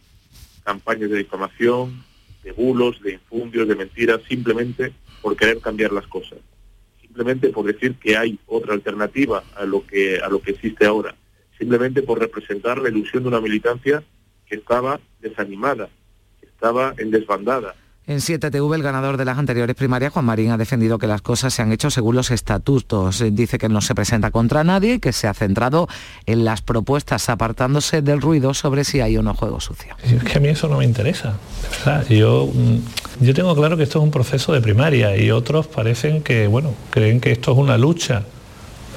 [0.62, 2.04] campañas de difamación,
[2.42, 4.92] de bulos, de infundios, de mentiras, simplemente
[5.22, 6.36] por querer cambiar las cosas
[7.14, 11.14] simplemente por decir que hay otra alternativa a lo que a lo que existe ahora,
[11.56, 14.02] simplemente por representar la ilusión de una militancia
[14.46, 15.88] que estaba desanimada,
[16.40, 20.58] que estaba en desbandada, en 7TV, el ganador de las anteriores primarias, Juan Marín, ha
[20.58, 23.24] defendido que las cosas se han hecho según los estatutos.
[23.32, 25.88] Dice que no se presenta contra nadie y que se ha centrado
[26.26, 29.96] en las propuestas, apartándose del ruido sobre si hay o no juego sucio.
[30.02, 32.06] Es que a mí eso no me interesa, de verdad.
[32.10, 32.78] Yo, mm,
[33.20, 36.74] yo tengo claro que esto es un proceso de primaria y otros parecen que, bueno,
[36.90, 38.22] creen que esto es una lucha.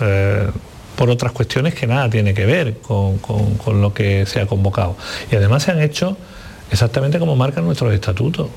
[0.01, 0.47] Eh,
[0.95, 4.97] por otras cuestiones que nada tiene que ver con, con lo que se ha convocado.
[5.31, 6.17] Y además se han hecho
[6.71, 8.47] exactamente como marcan nuestros estatutos.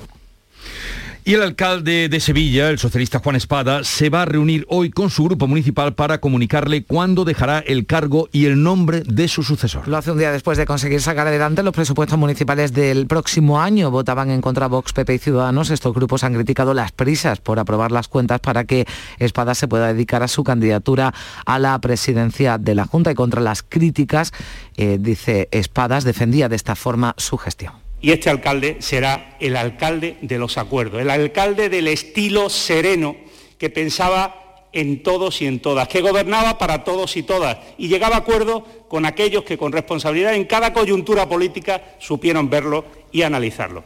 [1.22, 5.10] Y el alcalde de Sevilla, el socialista Juan Espada, se va a reunir hoy con
[5.10, 9.86] su grupo municipal para comunicarle cuándo dejará el cargo y el nombre de su sucesor.
[9.86, 13.90] Lo hace un día después de conseguir sacar adelante los presupuestos municipales del próximo año.
[13.90, 15.68] Votaban en contra Vox, PP y Ciudadanos.
[15.70, 18.86] Estos grupos han criticado las prisas por aprobar las cuentas para que
[19.18, 21.12] Espada se pueda dedicar a su candidatura
[21.44, 24.32] a la presidencia de la Junta y contra las críticas,
[24.76, 30.16] eh, dice Espadas, defendía de esta forma su gestión y este alcalde será el alcalde
[30.22, 33.16] de los acuerdos, el alcalde del estilo sereno
[33.58, 38.16] que pensaba en todos y en todas, que gobernaba para todos y todas y llegaba
[38.16, 43.84] a acuerdo con aquellos que con responsabilidad en cada coyuntura política supieron verlo y analizarlo.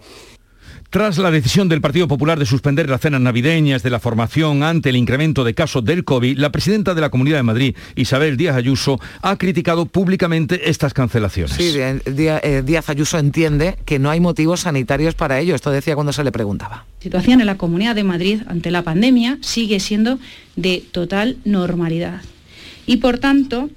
[0.95, 4.91] Tras la decisión del Partido Popular de suspender las cenas navideñas de la formación ante
[4.91, 8.55] el incremento de casos del COVID, la presidenta de la Comunidad de Madrid, Isabel Díaz
[8.55, 11.57] Ayuso, ha criticado públicamente estas cancelaciones.
[11.57, 15.57] Sí, eh, Díaz Ayuso entiende que no hay motivos sanitarios para ello.
[15.57, 16.85] Esto decía cuando se le preguntaba.
[17.01, 20.21] La situación en la Comunidad de Madrid ante la pandemia sigue siendo
[20.55, 22.23] de total normalidad.
[22.87, 23.69] Y por tanto,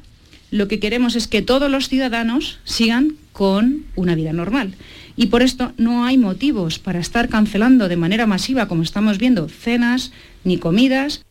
[0.52, 4.76] lo que queremos es que todos los ciudadanos sigan con una vida normal
[5.18, 9.50] y por esto no hay motivos para estar cancelando de manera masiva, como estamos viendo,
[9.50, 10.14] cenas
[10.46, 11.26] ni comidas.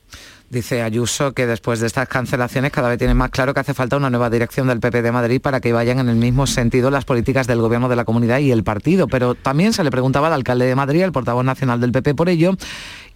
[0.49, 3.96] Dice Ayuso que después de estas cancelaciones cada vez tiene más claro que hace falta
[3.96, 7.05] una nueva dirección del PP de Madrid para que vayan en el mismo sentido las
[7.05, 9.09] políticas del gobierno de la comunidad y el partido.
[9.09, 12.29] Pero también se le preguntaba al alcalde de Madrid, el portavoz nacional del PP por
[12.29, 12.55] ello,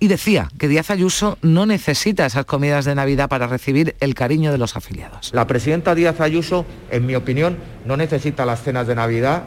[0.00, 4.50] y decía que Díaz Ayuso no necesita esas comidas de Navidad para recibir el cariño
[4.50, 5.30] de los afiliados.
[5.32, 9.44] La presidenta Díaz Ayuso, en mi opinión, no necesita las cenas de Navidad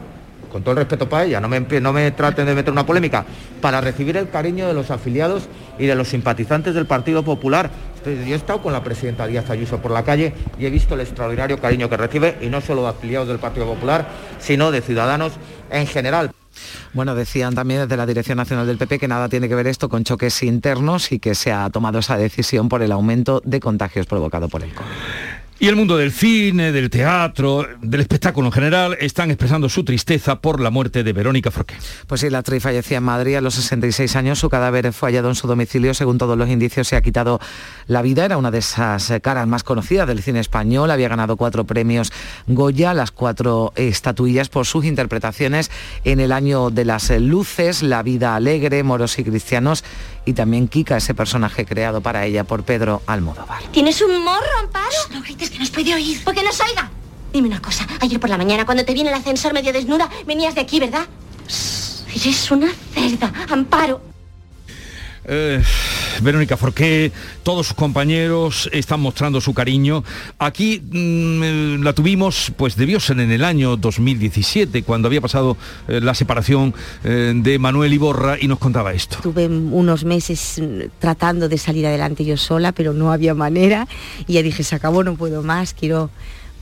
[0.54, 3.26] con todo el respeto para ella, no me, no me traten de meter una polémica,
[3.60, 5.48] para recibir el cariño de los afiliados
[5.80, 7.72] y de los simpatizantes del Partido Popular.
[8.04, 11.00] Yo he estado con la presidenta Díaz Ayuso por la calle y he visto el
[11.00, 14.06] extraordinario cariño que recibe, y no solo de afiliados del Partido Popular,
[14.38, 15.32] sino de ciudadanos
[15.72, 16.30] en general.
[16.92, 19.88] Bueno, decían también desde la Dirección Nacional del PP que nada tiene que ver esto
[19.88, 24.06] con choques internos y que se ha tomado esa decisión por el aumento de contagios
[24.06, 24.86] provocado por el COVID.
[25.60, 30.40] Y el mundo del cine, del teatro, del espectáculo en general, están expresando su tristeza
[30.40, 31.76] por la muerte de Verónica Forqué.
[32.08, 34.40] Pues sí, la actriz fallecía en Madrid a los 66 años.
[34.40, 35.94] Su cadáver fue hallado en su domicilio.
[35.94, 37.40] Según todos los indicios, se ha quitado
[37.86, 38.24] la vida.
[38.24, 40.90] Era una de esas caras más conocidas del cine español.
[40.90, 42.12] Había ganado cuatro premios
[42.48, 45.70] Goya, las cuatro estatuillas por sus interpretaciones
[46.04, 49.84] en el año de las luces, La vida alegre, Moros y Cristianos
[50.24, 53.62] y también Kika, ese personaje creado para ella por Pedro Almodóvar.
[53.72, 54.96] ¿Tienes un morro, Amparo?
[55.12, 56.22] no grites que nos puede oír.
[56.24, 56.90] ¿Por qué nos oiga?
[57.32, 57.86] Dime una cosa.
[58.00, 61.06] Ayer por la mañana, cuando te viene el ascensor medio desnuda, venías de aquí, ¿verdad?
[62.14, 64.13] Eres una cerda, Amparo.
[65.26, 65.62] Eh,
[66.22, 70.04] Verónica Forqué, todos sus compañeros están mostrando su cariño.
[70.38, 75.56] Aquí mm, la tuvimos, pues debió ser en el año 2017, cuando había pasado
[75.88, 79.18] eh, la separación eh, de Manuel Iborra y nos contaba esto.
[79.22, 83.88] Tuve unos meses mm, tratando de salir adelante yo sola, pero no había manera
[84.26, 86.10] y ya dije, se acabó, no puedo más, quiero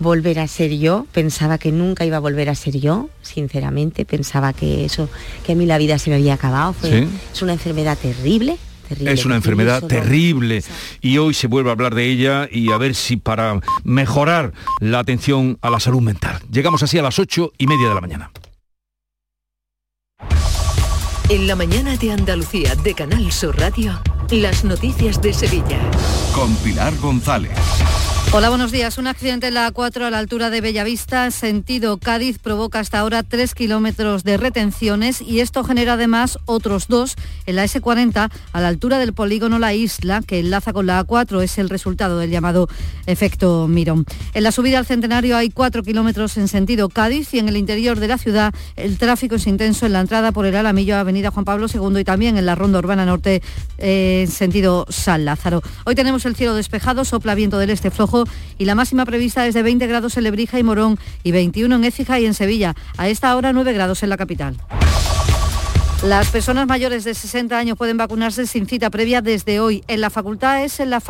[0.03, 1.07] volver a ser yo.
[1.13, 4.05] Pensaba que nunca iba a volver a ser yo, sinceramente.
[4.05, 5.09] Pensaba que eso,
[5.47, 6.73] que a mí la vida se me había acabado.
[6.75, 7.09] Fue- Sí.
[7.33, 8.59] Es una enfermedad terrible.
[8.89, 10.63] terrible, Es una enfermedad solo- terrible
[11.01, 14.99] y hoy se vuelve a hablar de ella y a ver si para mejorar la
[14.99, 16.41] atención a la salud mental.
[16.51, 18.31] Llegamos así a las ocho y media de la mañana.
[21.31, 23.99] En la mañana de Andalucía de Canal Sur Radio,
[24.31, 25.79] las noticias de Sevilla.
[26.35, 27.53] Con Pilar González.
[28.35, 28.97] Hola, buenos días.
[28.97, 33.23] Un accidente en la A4 a la altura de Bellavista, sentido Cádiz, provoca hasta ahora
[33.23, 37.15] tres kilómetros de retenciones y esto genera además otros dos
[37.45, 41.43] en la S40 a la altura del polígono La Isla, que enlaza con la A4.
[41.43, 42.71] Es el resultado del llamado
[43.05, 44.07] efecto Mirón.
[44.33, 48.01] En la subida al centenario hay cuatro kilómetros en sentido Cádiz y en el interior
[48.01, 51.45] de la ciudad el tráfico es intenso en la entrada por el Alamillo, Avenida Juan
[51.45, 53.43] Pablo II y también en la Ronda Urbana Norte
[53.77, 55.61] eh, en sentido San Lázaro.
[55.85, 58.22] Hoy tenemos el cielo despejado, sopla viento del este flojo
[58.59, 61.85] y la máxima prevista es de 20 grados en Lebrija y Morón y 21 en
[61.85, 62.75] Écija y en Sevilla.
[62.97, 64.57] A esta hora 9 grados en la capital.
[66.05, 69.85] Las personas mayores de 60 años pueden vacunarse sin cita previa desde hoy.
[69.87, 71.01] En la facultad es en la,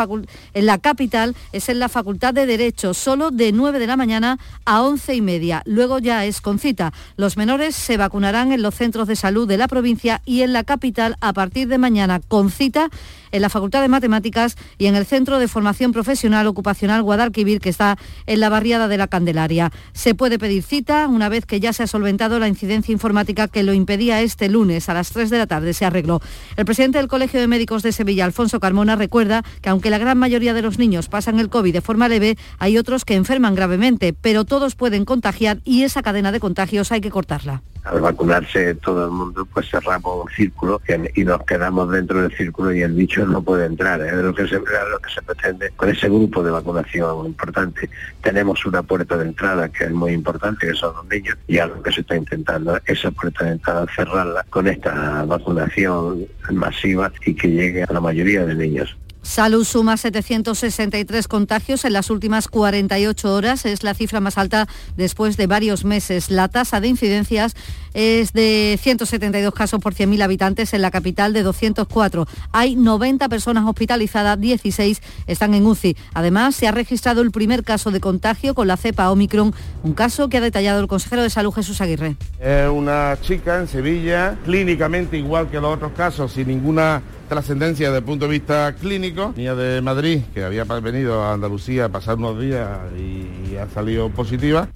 [0.53, 4.39] en la capital es en la Facultad de Derecho, solo de 9 de la mañana
[4.67, 5.63] a 11 y media.
[5.65, 6.93] Luego ya es con cita.
[7.17, 10.63] Los menores se vacunarán en los centros de salud de la provincia y en la
[10.63, 12.91] capital a partir de mañana con cita
[13.33, 17.71] en la Facultad de Matemáticas y en el Centro de Formación Profesional Ocupacional Guadalquivir, que
[17.71, 19.73] está en la barriada de la Candelaria.
[19.93, 23.63] Se puede pedir cita una vez que ya se ha solventado la incidencia informática que
[23.63, 25.75] lo impedía este lunes a las 3 de la tarde.
[25.75, 26.21] Se arregló.
[26.57, 30.19] El presidente del Colegio de Médicos de Sevilla, Alfonso Carmona, recuerda que aunque la gran
[30.19, 34.13] mayoría de los niños pasan el COVID de forma leve, hay otros que enferman gravemente,
[34.13, 37.63] pero todos pueden contagiar y esa cadena de contagios hay que cortarla.
[37.85, 40.81] al vacunarse todo el mundo, pues cerramos un círculo
[41.15, 44.01] y nos quedamos dentro del círculo y el bicho no puede entrar.
[44.01, 47.89] Es lo que se, lo que se pretende con ese grupo de vacunación importante.
[48.23, 51.83] Tenemos una puerta de entrada que es muy importante, que son los niños, y algo
[51.83, 57.49] que se está intentando, esa puerta de entrada cerrarla con esta vacunación masiva y que
[57.49, 58.97] llegue a la mayoría de niños.
[59.23, 63.65] Salud suma 763 contagios en las últimas 48 horas.
[63.65, 66.31] Es la cifra más alta después de varios meses.
[66.31, 67.55] La tasa de incidencias
[67.95, 72.27] es de 172 casos por 100.000 habitantes en la capital de 204.
[72.51, 75.97] Hay 90 personas hospitalizadas, 16 están en UCI.
[76.15, 80.29] Además, se ha registrado el primer caso de contagio con la cepa Omicron, un caso
[80.29, 82.17] que ha detallado el consejero de Salud Jesús Aguirre.
[82.41, 88.01] Es una chica en Sevilla, clínicamente igual que los otros casos, sin ninguna trascendencia desde
[88.01, 89.33] el punto de vista clínico.
[89.35, 94.11] Niña de Madrid, que había venido a Andalucía a pasar unos días y ha salido
[94.11, 94.69] positiva.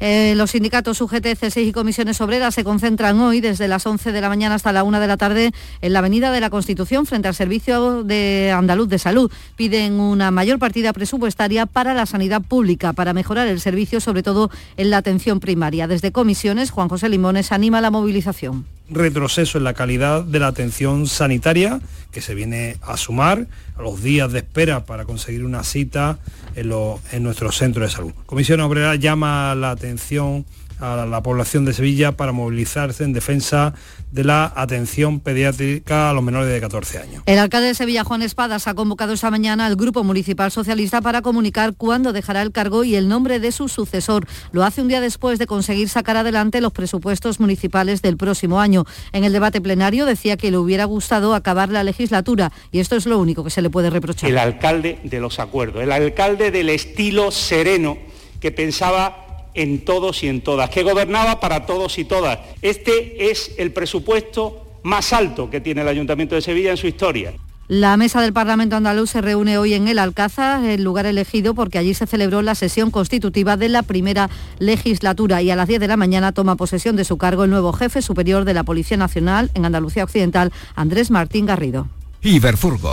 [0.00, 4.20] Eh, los sindicatos UGT, C6 y comisiones obreras se concentran hoy desde las 11 de
[4.20, 7.28] la mañana hasta la 1 de la tarde en la Avenida de la Constitución frente
[7.28, 9.30] al Servicio de Andaluz de Salud.
[9.56, 14.50] Piden una mayor partida presupuestaria para la sanidad pública, para mejorar el servicio, sobre todo
[14.76, 15.86] en la atención primaria.
[15.86, 18.77] Desde comisiones, Juan José Limones anima la movilización.
[18.90, 23.46] Retroceso en la calidad de la atención sanitaria que se viene a sumar
[23.76, 26.18] a los días de espera para conseguir una cita
[26.54, 28.12] en, lo- en nuestro centro de salud.
[28.26, 30.46] Comisión Obrera llama la atención
[30.80, 33.74] a la, la población de Sevilla para movilizarse en defensa
[34.10, 37.22] de la atención pediátrica a los menores de 14 años.
[37.26, 41.22] El alcalde de Sevilla, Juan Espadas, ha convocado esta mañana al Grupo Municipal Socialista para
[41.22, 44.26] comunicar cuándo dejará el cargo y el nombre de su sucesor.
[44.52, 48.84] Lo hace un día después de conseguir sacar adelante los presupuestos municipales del próximo año.
[49.12, 53.06] En el debate plenario decía que le hubiera gustado acabar la legislatura y esto es
[53.06, 54.30] lo único que se le puede reprochar.
[54.30, 57.98] el alcalde de los acuerdos, el alcalde del estilo sereno
[58.40, 59.27] que pensaba
[59.58, 62.38] en todos y en todas, que gobernaba para todos y todas.
[62.62, 67.32] Este es el presupuesto más alto que tiene el Ayuntamiento de Sevilla en su historia.
[67.66, 71.76] La mesa del Parlamento andaluz se reúne hoy en el Alcázar, el lugar elegido porque
[71.76, 75.88] allí se celebró la sesión constitutiva de la primera legislatura y a las 10 de
[75.88, 79.50] la mañana toma posesión de su cargo el nuevo jefe superior de la Policía Nacional
[79.54, 81.88] en Andalucía Occidental, Andrés Martín Garrido.
[82.22, 82.92] Iberfurgo.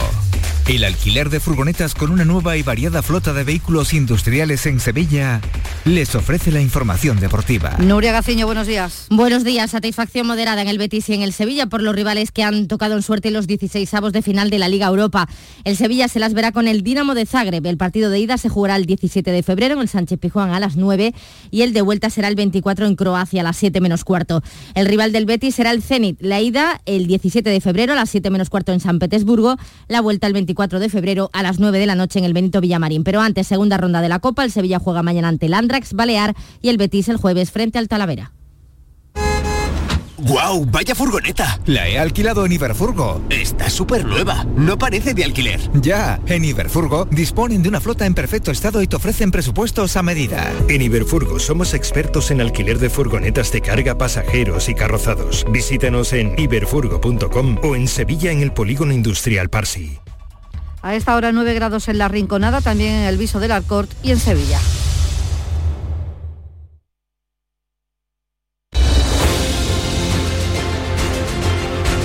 [0.68, 5.40] El alquiler de furgonetas con una nueva y variada flota de vehículos industriales en Sevilla
[5.86, 7.76] les ofrece la información deportiva.
[7.78, 9.06] Nuria Gaciño, buenos días.
[9.12, 9.70] Buenos días.
[9.70, 12.96] Satisfacción moderada en el Betis y en el Sevilla por los rivales que han tocado
[12.96, 15.30] en suerte los 16 avos de final de la Liga Europa.
[15.66, 17.64] El Sevilla se las verá con el Dinamo de Zagreb.
[17.68, 20.60] El partido de ida se jugará el 17 de febrero en el Sánchez Pijuán a
[20.60, 21.14] las 9
[21.52, 24.42] y el de vuelta será el 24 en Croacia a las 7 menos cuarto.
[24.74, 26.20] El rival del Betis será el Zenit.
[26.22, 29.58] La ida el 17 de febrero a las 7 menos cuarto en San Petersburgo.
[29.88, 32.62] La vuelta el 24 de febrero a las 9 de la noche en el Benito
[32.62, 33.04] Villamarín.
[33.04, 36.36] Pero antes, segunda ronda de la Copa, el Sevilla juega mañana ante el Andrax Balear
[36.62, 38.32] y el Betis el jueves frente al Talavera.
[40.18, 40.66] ¡Guau!
[40.66, 41.60] ¡Vaya furgoneta!
[41.66, 43.22] La he alquilado en Iberfurgo.
[43.30, 44.46] Está súper nueva.
[44.56, 45.60] No parece de alquiler.
[45.82, 50.04] Ya, en Iberfurgo disponen de una flota en perfecto estado y te ofrecen presupuestos a
[50.04, 50.52] medida.
[50.70, 55.46] En Iberfurgo somos expertos en alquiler de furgonetas de carga, pasajeros y carrozados.
[55.52, 60.00] Visítanos en iberfurgo.com o en Sevilla en el Polígono Industrial Parsi.
[60.86, 64.12] A esta hora 9 grados en la Rinconada, también en el Viso del Alcort y
[64.12, 64.60] en Sevilla.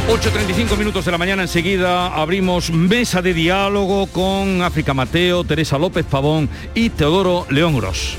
[0.09, 6.07] ...8.35 minutos de la mañana enseguida abrimos mesa de diálogo con África Mateo, Teresa López
[6.07, 8.17] Pavón y Teodoro León Gros.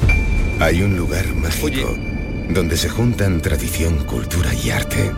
[0.60, 1.98] Hay un lugar mágico
[2.50, 5.12] donde se juntan tradición, cultura y arte.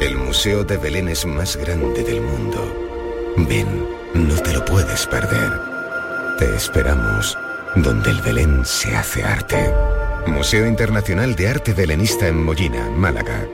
[0.00, 2.88] El Museo de Belén es más grande del mundo.
[3.36, 5.60] Ven, no te lo puedes perder.
[6.38, 7.36] Te esperamos
[7.76, 9.72] donde el Belén se hace arte.
[10.26, 13.48] Museo Internacional de Arte Belenista en Mollina, Málaga.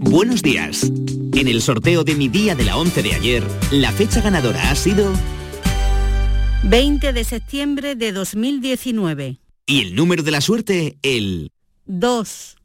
[0.00, 0.84] Buenos días.
[1.34, 4.74] En el sorteo de mi día de la 11 de ayer, la fecha ganadora ha
[4.74, 5.12] sido
[6.64, 9.38] 20 de septiembre de 2019.
[9.66, 11.52] y el número de la suerte, el
[11.84, 12.56] 2.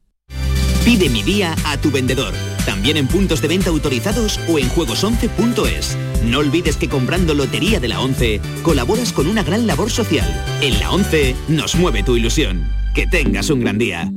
[0.85, 2.33] Pide mi día a tu vendedor,
[2.65, 5.97] también en puntos de venta autorizados o en juegos11.es.
[6.25, 10.27] No olvides que comprando Lotería de la 11 colaboras con una gran labor social.
[10.61, 12.67] En la 11 nos mueve tu ilusión.
[12.93, 14.11] Que tengas un gran día.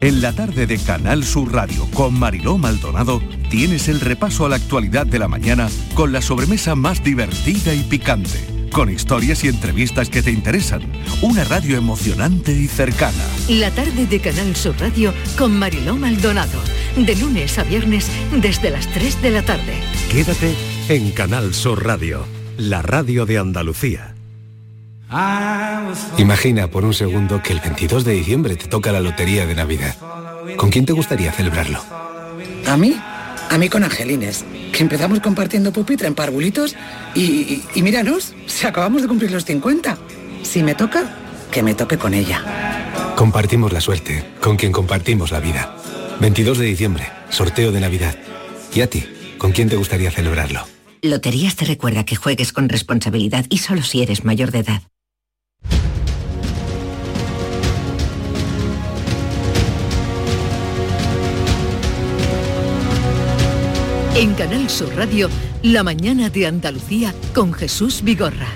[0.00, 3.20] En la tarde de Canal Sur Radio con Mariló Maldonado
[3.50, 7.82] tienes el repaso a la actualidad de la mañana con la sobremesa más divertida y
[7.82, 8.38] picante,
[8.70, 10.82] con historias y entrevistas que te interesan,
[11.22, 13.24] una radio emocionante y cercana.
[13.48, 16.60] La tarde de Canal Sur Radio con Mariló Maldonado.
[16.96, 19.74] De lunes a viernes desde las 3 de la tarde.
[20.10, 20.54] Quédate
[20.88, 22.24] en Canal Sur Radio,
[22.56, 24.14] la radio de Andalucía.
[26.18, 29.96] Imagina por un segundo que el 22 de diciembre te toca la lotería de Navidad.
[30.56, 31.80] ¿Con quién te gustaría celebrarlo?
[32.66, 32.94] ¿A mí?
[33.50, 36.76] A mí con Angelines, que empezamos compartiendo pupitre en parvulitos
[37.14, 39.98] y, y, y míranos, si acabamos de cumplir los 50.
[40.42, 41.14] Si me toca,
[41.50, 43.14] que me toque con ella.
[43.16, 45.76] Compartimos la suerte, con quien compartimos la vida.
[46.20, 48.16] 22 de diciembre, sorteo de Navidad.
[48.74, 49.04] ¿Y a ti?
[49.38, 50.66] ¿Con quién te gustaría celebrarlo?
[51.02, 54.82] Loterías te recuerda que juegues con responsabilidad y solo si eres mayor de edad.
[64.18, 65.28] En Canal Sur Radio,
[65.62, 68.48] la mañana de Andalucía con Jesús Vigorra.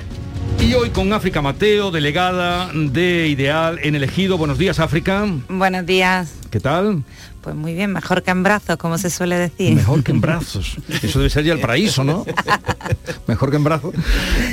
[0.58, 4.36] Y hoy con África Mateo, delegada de Ideal en el Ejido.
[4.36, 5.24] Buenos días, África.
[5.48, 6.34] Buenos días.
[6.50, 7.04] ¿Qué tal?
[7.42, 9.74] Pues muy bien, mejor que en brazos, como se suele decir.
[9.74, 10.76] Mejor que en brazos.
[11.02, 12.24] Eso debe ser ya el paraíso, ¿no?
[13.26, 13.94] Mejor que en brazos.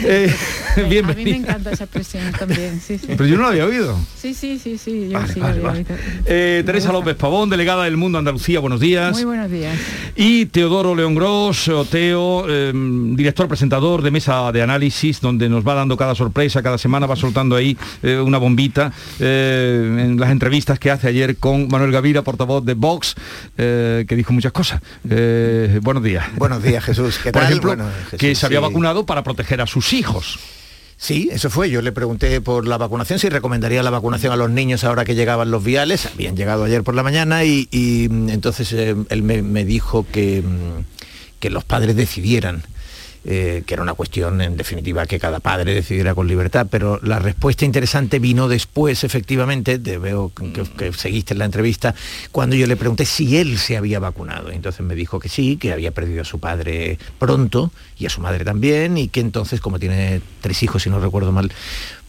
[0.04, 0.34] Eh,
[0.76, 1.36] A mí me bienvenida.
[1.36, 3.06] encanta esa expresión también, sí, sí.
[3.08, 3.98] Pero yo no lo había oído.
[4.18, 5.96] Sí, sí, sí, sí, yo Vale, sí vale, había oído.
[6.26, 9.12] Eh, Teresa López Pavón, delegada del Mundo Andalucía, buenos días.
[9.14, 9.78] Muy buenos días.
[10.16, 12.72] Y Teodoro León Gros, o Teo, eh,
[13.16, 17.16] director presentador de Mesa de Análisis, donde nos va dando cada sorpresa, cada semana va
[17.16, 22.22] soltando ahí eh, una bombita eh, en las entrevistas que hace ayer con Manuel Gavira,
[22.24, 23.16] portavoz de Vox,
[23.58, 24.82] eh, que dijo muchas cosas.
[25.10, 26.26] Eh, buenos días.
[26.36, 27.20] Buenos días, Jesús.
[27.22, 28.66] ¿Qué Por ejemplo, Bueno, Jesús, que se había sí.
[28.66, 30.40] vacunado para proteger a sus hijos.
[30.98, 31.70] Sí, eso fue.
[31.70, 35.16] Yo le pregunté por la vacunación, si recomendaría la vacunación a los niños ahora que
[35.16, 36.06] llegaban los viales.
[36.08, 40.06] Habían llegado ayer por la mañana y, y, mm, entonces eh, él me, me dijo
[40.12, 40.84] que, mm,
[41.40, 42.64] que los padres decidieran.
[43.26, 47.20] Eh, que era una cuestión en definitiva que cada padre decidiera con libertad, pero la
[47.20, 51.94] respuesta interesante vino después, efectivamente, te veo que, que seguiste en la entrevista,
[52.32, 54.52] cuando yo le pregunté si él se había vacunado.
[54.52, 58.22] Entonces me dijo que sí, que había perdido a su padre pronto y a su
[58.22, 61.52] madre también, y que entonces, como tiene tres hijos, si no recuerdo mal,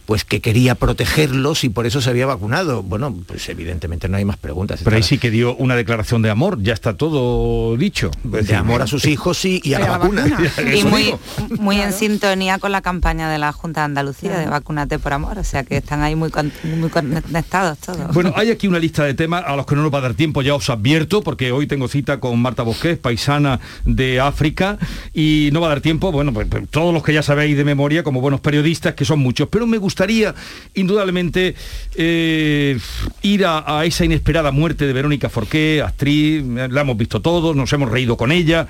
[0.05, 2.83] pues que quería protegerlos y por eso se había vacunado.
[2.83, 4.81] Bueno, pues evidentemente no hay más preguntas.
[4.83, 8.11] Pero ahí sí que dio una declaración de amor, ya está todo dicho.
[8.23, 10.25] De amor a sus hijos y, y a la vacuna.
[10.75, 11.13] Y muy,
[11.59, 15.37] muy en sintonía con la campaña de la Junta de Andalucía de vacunate por amor,
[15.37, 18.13] o sea que están ahí muy, con- muy conectados todos.
[18.13, 20.13] Bueno, hay aquí una lista de temas a los que no nos va a dar
[20.13, 24.77] tiempo, ya os advierto, porque hoy tengo cita con Marta Bosqués, paisana de África,
[25.13, 27.63] y no va a dar tiempo, bueno, pues, pues, todos los que ya sabéis de
[27.63, 30.33] memoria, como buenos periodistas, que son muchos, pero me gustaría
[30.73, 31.53] indudablemente
[31.95, 32.79] eh,
[33.21, 37.71] ir a, a esa inesperada muerte de Verónica Forqué, actriz, la hemos visto todos, nos
[37.73, 38.65] hemos reído con ella,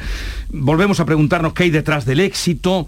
[0.50, 2.86] volvemos a preguntarnos qué hay detrás del éxito,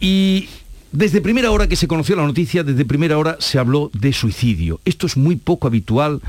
[0.00, 0.48] y
[0.90, 4.80] desde primera hora que se conoció la noticia, desde primera hora se habló de suicidio.
[4.84, 6.20] Esto es muy poco habitual,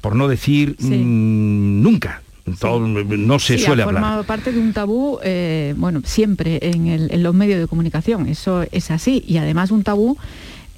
[0.00, 2.22] por no decir mm, nunca.
[2.60, 4.00] Todo- no se Sí, suele ha hablar.
[4.02, 8.28] formado parte de un tabú, eh, bueno, siempre en, el- en los medios de comunicación,
[8.28, 10.16] eso es así, y además un tabú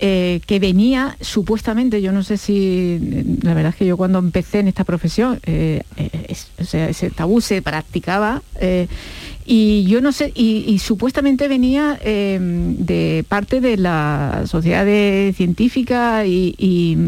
[0.01, 2.99] eh, que venía supuestamente, yo no sé si,
[3.43, 6.89] la verdad es que yo cuando empecé en esta profesión, eh, eh, es- o sea,
[6.89, 8.43] ese tabú se practicaba.
[9.51, 16.27] y yo no sé, y, supuestamente venía eh, de parte de la sociedad de- científica
[16.27, 16.99] y, y-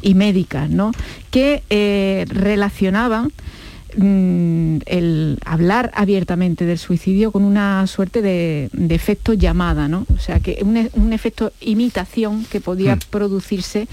[0.00, 0.92] y médica, ¿no?
[1.32, 1.62] Que
[2.28, 3.32] relacionaban
[3.98, 10.06] mm, el hablar abiertamente del suicidio con una suerte de, de efecto llamada, ¿no?
[10.14, 13.00] O sea, que un, un efecto imitación que podía Mm.
[13.10, 13.88] producirse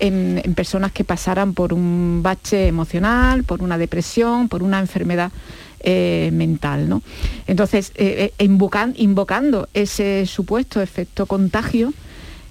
[0.00, 5.32] en, en personas que pasaran por un bache emocional, por una depresión, por una enfermedad
[5.80, 7.02] eh, mental, ¿no?
[7.46, 11.92] Entonces, eh, eh, invocan- invocando ese supuesto efecto contagio,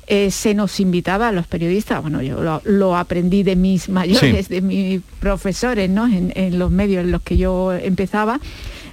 [0.07, 4.47] eh, se nos invitaba a los periodistas, bueno, yo lo, lo aprendí de mis mayores,
[4.47, 4.53] Sí.
[4.55, 6.05] de mis profesores, ¿no?
[6.07, 8.39] En, en los medios en los que yo empezaba,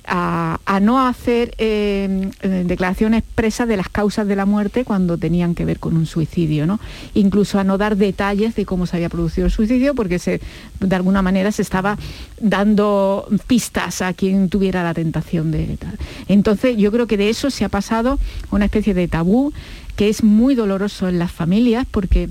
[0.06, 5.16] a, a no hacer eh, eh, declaraciones expresas de las causas de la muerte cuando
[5.16, 6.78] tenían que ver con un suicidio, ¿no?
[7.14, 10.42] Incluso a no dar detalles de cómo se había producido el suicidio, porque se,
[10.80, 11.96] de alguna manera se estaba
[12.38, 15.98] dando pistas a quien tuviera la tentación de tal.
[16.28, 18.18] Entonces yo creo que de eso se ha pasado
[18.50, 19.54] a una especie de tabú
[19.96, 22.28] que es muy doloroso en las familias porque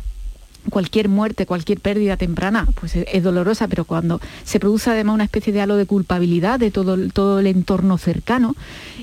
[0.70, 5.52] cualquier muerte, cualquier pérdida temprana, pues es, dolorosa, pero cuando se produce además una especie
[5.52, 8.56] de halo de culpabilidad de todo, todo el entorno cercano,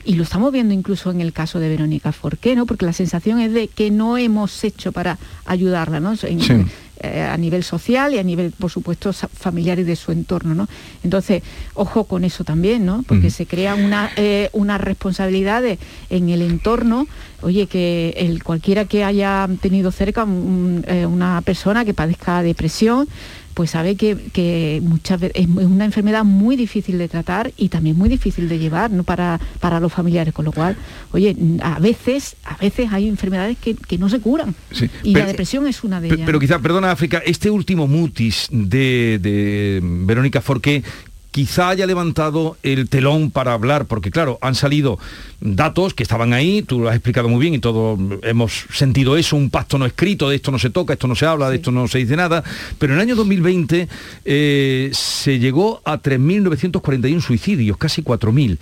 [0.04, 2.66] y lo estamos viendo incluso en el caso de Verónica Forqué, ¿no?
[2.66, 6.14] porque la sensación es de que no hemos hecho para ayudarla, ¿no?
[7.02, 10.68] Eh, a nivel social y a nivel, por supuesto, familiar y de su entorno, ¿no?
[11.02, 11.42] Entonces,
[11.74, 13.02] ojo con eso también, ¿no?
[13.06, 15.78] Porque se crean una, eh, unas responsabilidades
[16.10, 17.06] en el entorno,
[17.42, 23.08] oye, que el, cualquiera que haya tenido cerca un- eh, una persona que padezca depresión,
[23.54, 27.96] pues sabe que, que muchas veces es una enfermedad muy difícil de tratar y también
[27.96, 29.04] muy difícil de llevar ¿no?
[29.04, 30.76] para, para los familiares, con lo cual,
[31.12, 34.54] oye, a veces, a veces hay enfermedades que, que no se curan.
[34.70, 36.20] Sí, Y pero- la depresión es una de ellas.
[36.26, 40.82] Pero quizá, perdona África, este último mutis de, de Verónica Forqué
[41.30, 44.98] quizá haya levantado el telón para hablar, porque claro, han salido
[45.40, 49.36] datos que estaban ahí, tú lo has explicado muy bien y todos hemos sentido eso,
[49.36, 51.70] un pacto no escrito, de esto no se toca, esto no se habla, de esto
[51.70, 52.42] no se dice nada,
[52.78, 53.88] pero en el año 2020
[54.24, 58.58] eh, se llegó a 3.941 suicidios, casi 4.000.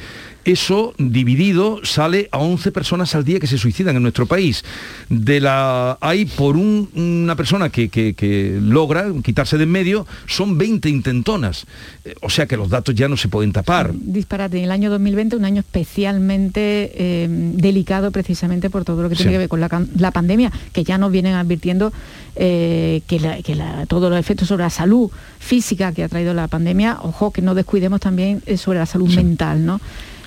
[0.48, 4.64] Eso dividido sale a 11 personas al día que se suicidan en nuestro país.
[5.10, 10.06] De la hay por un- una persona que, que- que logra quitarse de en medio,
[10.26, 11.66] son 20 intentonas.
[12.06, 13.92] Eh, O sea que los datos ya no se pueden tapar.
[13.92, 14.56] disparate.
[14.56, 19.30] En el año 2020, un año especialmente eh, delicado precisamente por todo lo que tiene
[19.32, 19.34] Sí.
[19.34, 21.92] que ver con la, pandemia, que ya nos vienen advirtiendo
[22.36, 26.32] eh, que, la- que la- todos los efectos sobre la salud física que ha traído
[26.32, 29.80] la pandemia, ojo, que no descuidemos también sobre la salud mental, ¿no?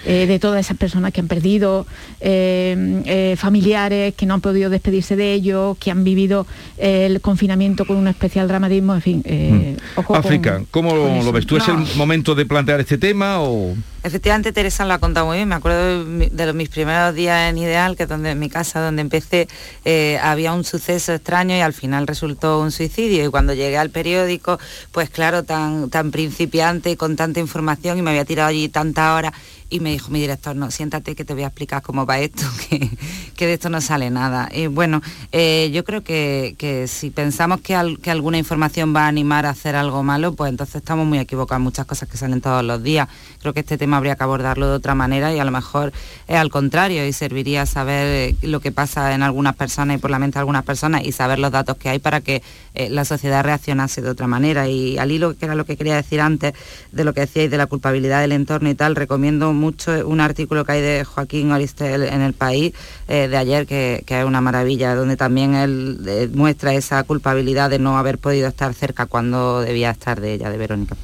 [0.06, 1.86] Eh, de todas esas personas que han perdido
[2.20, 6.48] eh, eh, familiares, que no han podido despedirse de ellos, que han vivido
[6.78, 10.20] eh, el confinamiento con un especial dramatismo, en fin, eh, ojo con- Mm.
[10.26, 11.58] África, ¿cómo con lo ves tú?
[11.58, 13.76] ¿Es el momento de plantear este tema o...?
[14.04, 15.48] Efectivamente, Teresa lo ha contado muy bien.
[15.48, 18.82] Me acuerdo de, los, mis primeros días en Ideal, que es donde en mi casa,
[18.82, 19.48] donde empecé,
[19.86, 23.24] eh, había un suceso extraño y al final resultó un suicidio.
[23.24, 24.58] Y cuando llegué al periódico,
[24.92, 29.16] pues claro, tan, tan principiante y con tanta información y me había tirado allí tantas
[29.16, 29.34] horas
[29.72, 32.44] y me dijo mi director, no, siéntate que te voy a explicar cómo va esto,
[32.70, 32.90] que,
[33.36, 34.50] que de esto no sale nada.
[34.54, 35.02] Y bueno,
[35.32, 39.46] eh, yo creo que, que si pensamos que, al- que alguna información va a animar
[39.46, 42.84] a hacer algo malo, pues entonces estamos muy equivocados muchas cosas que salen todos los
[42.84, 43.08] días.
[43.40, 45.94] Creo que este tema habría que abordarlo de otra manera y a lo mejor
[46.28, 50.20] es al contrario y serviría saber lo que pasa en algunas personas y por la
[50.20, 52.44] mente de algunas personas y saber los datos que hay para que
[52.76, 54.68] la sociedad reaccionase de otra manera.
[54.68, 56.54] Y al hilo, que era lo que quería decir antes,
[56.92, 60.66] de lo que decíais de la culpabilidad del entorno y tal, recomiendo mucho un artículo
[60.66, 62.74] que hay de Joaquín Oristel en El País
[63.08, 67.98] de ayer, que, que, es una maravilla, donde también él muestra esa culpabilidad de no
[67.98, 70.96] haber podido estar cerca cuando debía estar de ella, de Verónica.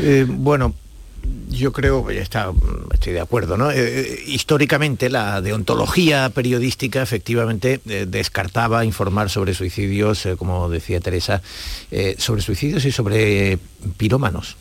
[0.00, 0.74] Eh, bueno,
[1.48, 2.52] yo creo, está,
[2.92, 3.70] estoy de acuerdo, ¿no?
[3.70, 11.42] Eh, históricamente la deontología periodística efectivamente eh, descartaba informar sobre suicidios, eh, como decía Teresa,
[11.90, 13.58] eh, sobre suicidios y sobre
[13.96, 14.56] pirómanos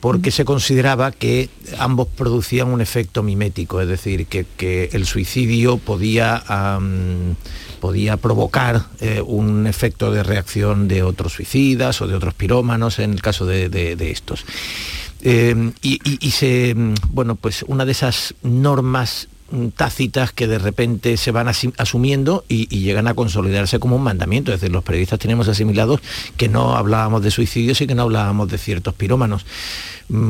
[0.00, 6.42] porque se consideraba que ambos producían un efecto mimético, es decir, que, el suicidio podía,
[7.80, 13.12] podía provocar eh, un efecto de reacción de otros suicidas o de otros pirómanos en
[13.12, 14.44] el caso de, estos.
[15.22, 16.74] Eh, y, y, se,
[17.10, 19.28] bueno, pues una de esas normas
[19.76, 24.52] tácitas que de repente se van asumiendo y, y, llegan a consolidarse como un mandamiento.
[24.52, 26.00] Es decir, los periodistas tenemos asimilados
[26.36, 29.46] que no hablábamos de suicidios y que no hablábamos de ciertos pirómanos.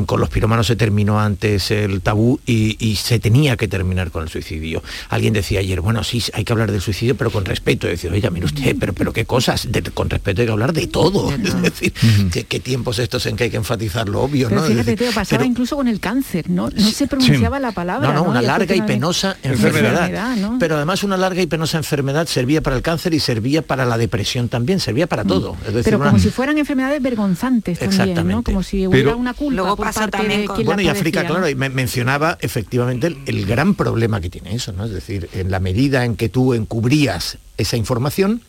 [0.06, 4.24] Con los pirómanos se terminó antes el tabú y, y, se tenía que terminar con
[4.24, 4.82] el suicidio.
[5.08, 7.86] Alguien decía ayer, bueno, sí, hay que hablar del suicidio, pero con respeto.
[7.86, 10.72] Y decía, oiga, mire usted, pero, pero qué cosas, de, con respeto hay que hablar
[10.72, 11.32] de todo.
[11.48, 12.30] Es decir, uh -huh.
[12.30, 14.48] ¿qué, ¿qué, tiempos estos en que hay que enfatizar lo obvio.
[14.48, 14.66] Pero ¿no?
[14.66, 16.68] fíjate, decir, pasaba pero, incluso con el cáncer, ¿no?
[16.70, 17.62] No se pronunciaba sí.
[17.62, 18.08] la palabra.
[18.08, 20.06] No, no, una larga y penosa enfermedad.
[20.06, 20.58] enfermedad ¿no?
[20.58, 23.96] Pero además una larga y penosa enfermedad servía para el cáncer y servía para la
[23.96, 25.56] depresión también, servía para todo.
[25.66, 26.18] Es decir, pero como una...
[26.18, 28.42] si fueran enfermedades vergonzantes también, ¿no?
[28.42, 30.64] Como si hubiera pero, una culpa luego también con...
[30.64, 34.72] Bueno, y África, claro, y me mencionaba efectivamente el, el gran problema que tiene eso,
[34.72, 34.84] ¿no?
[34.84, 38.42] Es decir, en la medida en que tú encubrías esa información,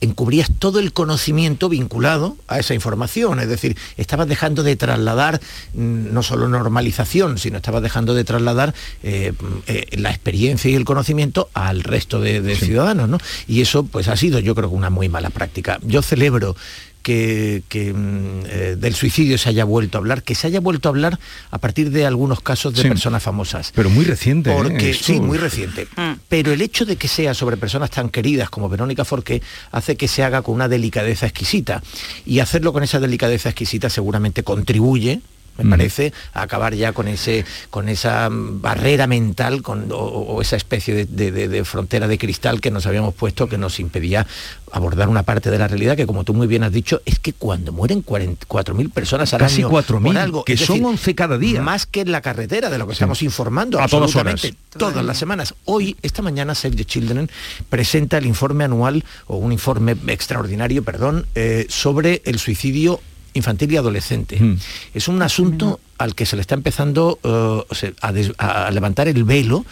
[0.00, 5.40] encubrías todo el conocimiento vinculado a esa información, es decir, estabas dejando de trasladar
[5.74, 9.32] mm, no solo normalización, sino estabas dejando de trasladar eh,
[9.66, 12.66] eh, la experiencia y el conocimiento al resto de, de sí.
[12.66, 13.18] ciudadanos, ¿no?
[13.46, 15.78] Y eso pues ha sido yo creo que una muy mala práctica.
[15.82, 16.56] Yo celebro
[17.02, 20.88] que, que mm, eh, del suicidio se haya vuelto a hablar, que se haya vuelto
[20.88, 21.18] a hablar
[21.50, 23.72] a partir de algunos casos de sí, personas famosas.
[23.74, 24.52] Pero muy reciente.
[24.52, 24.94] Porque, ¿eh?
[24.94, 25.86] Sí, muy reciente.
[25.96, 26.12] Mm.
[26.28, 29.42] Pero el hecho de que sea sobre personas tan queridas como Verónica Forqué
[29.72, 31.82] hace que se haga con una delicadeza exquisita.
[32.26, 35.20] Y hacerlo con esa delicadeza exquisita seguramente contribuye
[35.60, 35.70] me mm.
[35.70, 41.30] parece, acabar ya con ese con esa barrera mental con, o, o, esa especie de,
[41.30, 44.26] de, de, frontera de cristal que nos habíamos puesto que nos impedía
[44.72, 47.32] abordar una parte de la realidad que como tú muy bien has dicho es que
[47.32, 51.60] cuando mueren 4.000 personas al Casi año 4.000 algo que son decir, 11 cada día.
[51.60, 54.40] más que en la carretera de lo que estamos informando a todas horas.
[54.76, 55.54] todas las semanas.
[55.64, 57.30] Hoy esta mañana Save the Children
[57.68, 63.00] presenta el informe anual o un informe extraordinario perdón eh, sobre el suicidio
[63.34, 64.40] infantil y adolescente.
[64.40, 64.58] Mm.
[64.94, 67.62] Es un asunto al que se le está empezando uh,
[68.00, 69.64] a, a, levantar el velo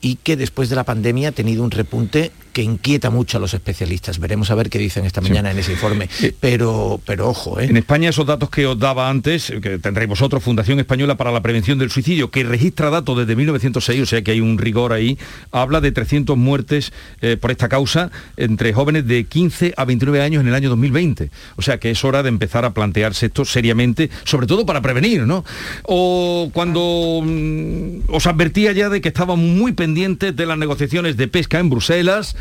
[0.00, 3.52] y que después de la pandemia ha tenido un repunte que inquieta mucho a los
[3.52, 4.18] especialistas.
[4.18, 5.52] Veremos a ver qué dicen esta mañana sí.
[5.52, 6.08] en ese informe.
[6.40, 7.66] Pero, pero ojo, ¿eh?
[7.66, 11.42] En España esos datos que os daba antes, que tendréis vosotros, Fundación Española para la
[11.42, 15.18] Prevención del Suicidio, que registra datos desde 1906, o sea que hay un rigor ahí,
[15.52, 20.40] habla de 300 muertes eh, por esta causa entre jóvenes de 15 a 29 años
[20.40, 21.28] en el año 2020.
[21.56, 25.26] O sea que es hora de empezar a plantearse esto seriamente, sobre todo para prevenir,
[25.26, 25.44] ¿no?
[25.82, 31.28] O cuando mm, os advertía ya de que estábamos muy pendientes de las negociaciones de
[31.28, 32.34] pesca en Bruselas,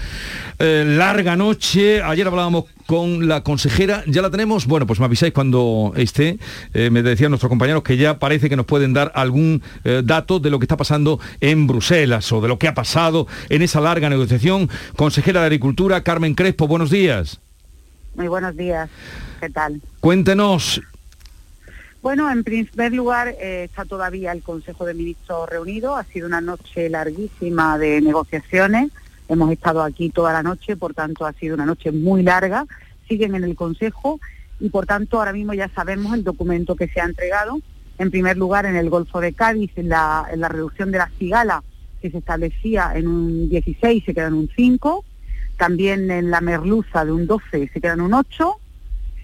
[0.60, 2.02] eh, larga noche.
[2.02, 4.68] Ayer hablábamos con la consejera, ¿ya la tenemos?
[4.68, 6.38] Bueno, pues me avisáis cuando esté.
[6.74, 10.40] Eh, me decían nuestros compañeros que ya parece que nos pueden dar algún eh, dato
[10.40, 13.82] de lo que está pasando en Bruselas o de lo que ha pasado en esa
[13.82, 14.70] larga negociación.
[14.96, 17.40] Consejera de Agricultura, Carmen Crespo, buenos días.
[18.16, 18.90] Muy buenos días,
[19.42, 19.82] ¿qué tal?
[20.00, 20.82] Cuéntenos,
[22.06, 25.96] bueno, en primer lugar, eh, está todavía el Consejo de Ministros reunido.
[25.96, 28.92] Ha sido una noche larguísima de negociaciones.
[29.28, 32.66] Hemos estado aquí toda la noche, por tanto ha sido una noche muy larga.
[33.08, 34.20] Siguen en el Consejo
[34.60, 37.60] y por tanto ahora mismo ya sabemos el documento que se ha entregado.
[37.98, 41.64] En primer lugar, en el Golfo de Cádiz, en la, reducción de la cigala
[42.02, 45.04] que se establecía en un 16 se queda en un 5.
[45.58, 48.60] También en la merluza de un 12 se queda en un 8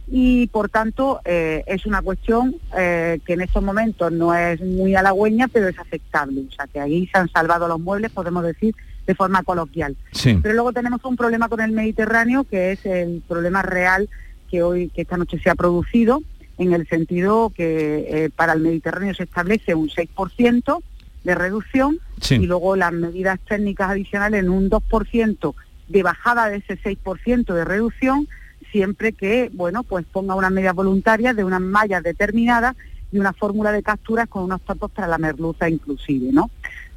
[0.07, 4.95] y por tanto eh, es una cuestión eh, que en estos momentos no es muy
[4.95, 6.43] halagüeña, pero es aceptable.
[6.49, 8.75] O sea, que ahí se han salvado los muebles, podemos decir,
[9.05, 9.95] de forma coloquial.
[10.11, 10.39] Sí.
[10.41, 14.09] Pero luego tenemos un problema con el Mediterráneo, que es el problema real
[14.49, 16.21] que hoy, que esta noche se ha producido,
[16.57, 20.83] en el sentido que eh, para el Mediterráneo se establece un 6%
[21.23, 22.35] de reducción sí.
[22.35, 25.55] y luego las medidas técnicas adicionales en un 2%
[25.87, 28.27] de bajada de ese 6% de reducción
[28.71, 32.75] siempre que, bueno, pues ponga unas medidas voluntarias de unas mallas determinadas
[33.11, 36.49] y una fórmula de capturas con unos topos para la merluza inclusive, ¿no?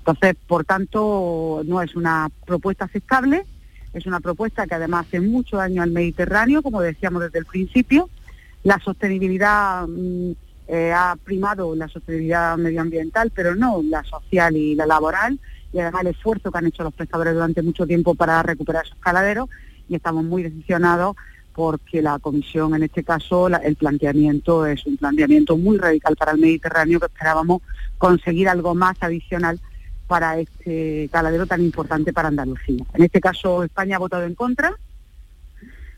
[0.06, 3.46] Entonces, por tanto, no es una propuesta aceptable,
[3.94, 8.10] es una propuesta que además hace mucho daño al Mediterráneo, como decíamos desde el principio.
[8.64, 10.32] La sostenibilidad mm,
[10.68, 15.40] eh, ha primado la sostenibilidad medioambiental, pero no la social y la laboral,
[15.72, 18.98] y además el esfuerzo que han hecho los pescadores durante mucho tiempo para recuperar esos
[18.98, 19.48] caladeros,
[19.88, 21.16] y estamos muy decepcionados
[21.54, 26.40] porque la comisión, en este caso, el planteamiento es un planteamiento muy radical para el
[26.40, 27.62] Mediterráneo, que esperábamos
[27.96, 29.58] conseguir algo más adicional
[30.06, 32.84] para este caladero tan importante para Andalucía.
[32.94, 34.74] En este caso España ha votado en contra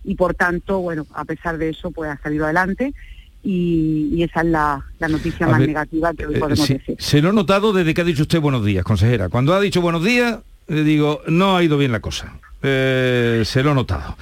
[0.05, 2.95] y por tanto, bueno, a pesar de eso, pues ha salido adelante
[3.43, 6.97] y, esa es la, noticia más negativa que hoy eh, podemos decir.
[6.99, 9.29] Se lo ha notado desde que ha dicho usted buenos días, consejera.
[9.29, 12.35] Cuando ha dicho buenos días, le digo, no ha ido bien la cosa.
[12.63, 14.17] Eh, se lo ha notado.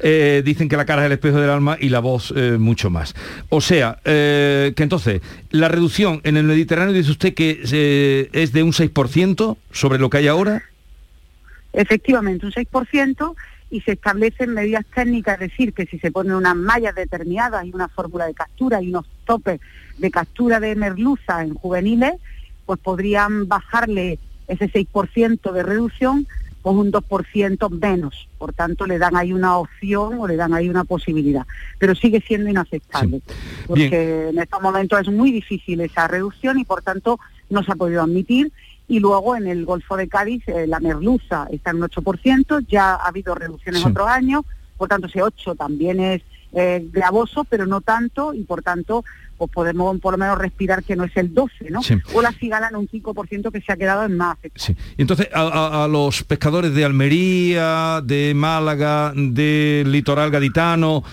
[0.00, 2.90] Eh, dicen que la cara es el espejo del alma y la voz eh, mucho
[2.90, 3.14] más.
[3.48, 8.72] O sea, que entonces, la reducción en el Mediterráneo, dice usted que es de un
[8.72, 10.62] 6% sobre lo que hay ahora.
[11.72, 13.34] Efectivamente, un 6%
[13.70, 17.72] y se establecen medidas técnicas, es decir, que si se ponen unas mallas determinadas y
[17.72, 19.60] una fórmula de captura y unos topes
[19.98, 22.12] de captura de merluza en juveniles,
[22.64, 24.18] pues podrían bajarle
[24.48, 26.26] ese 6% de reducción
[26.66, 28.28] con un 2% menos.
[28.38, 31.46] Por tanto, le dan ahí una opción o le dan ahí una posibilidad.
[31.78, 33.22] Pero sigue siendo inaceptable,
[33.68, 37.76] porque en estos momentos es muy difícil esa reducción y por tanto no se ha
[37.76, 38.50] podido admitir.
[38.88, 42.94] Y luego en el Golfo de Cádiz eh, la merluza está en un 8%, ya
[42.94, 44.44] ha habido reducciones en otros años,
[44.76, 46.22] por tanto ese 8 también es
[46.58, 49.04] eh, gravoso, pero no tanto, y por tanto
[49.36, 51.80] pues podemos por lo menos respirar que no es el 12, ¿no?
[52.14, 54.38] O la cigala en un 5% que se ha quedado en más.
[54.54, 54.74] Sí.
[54.96, 61.04] Y entonces a, los pescadores de Almería, de Málaga, del litoral gaditano,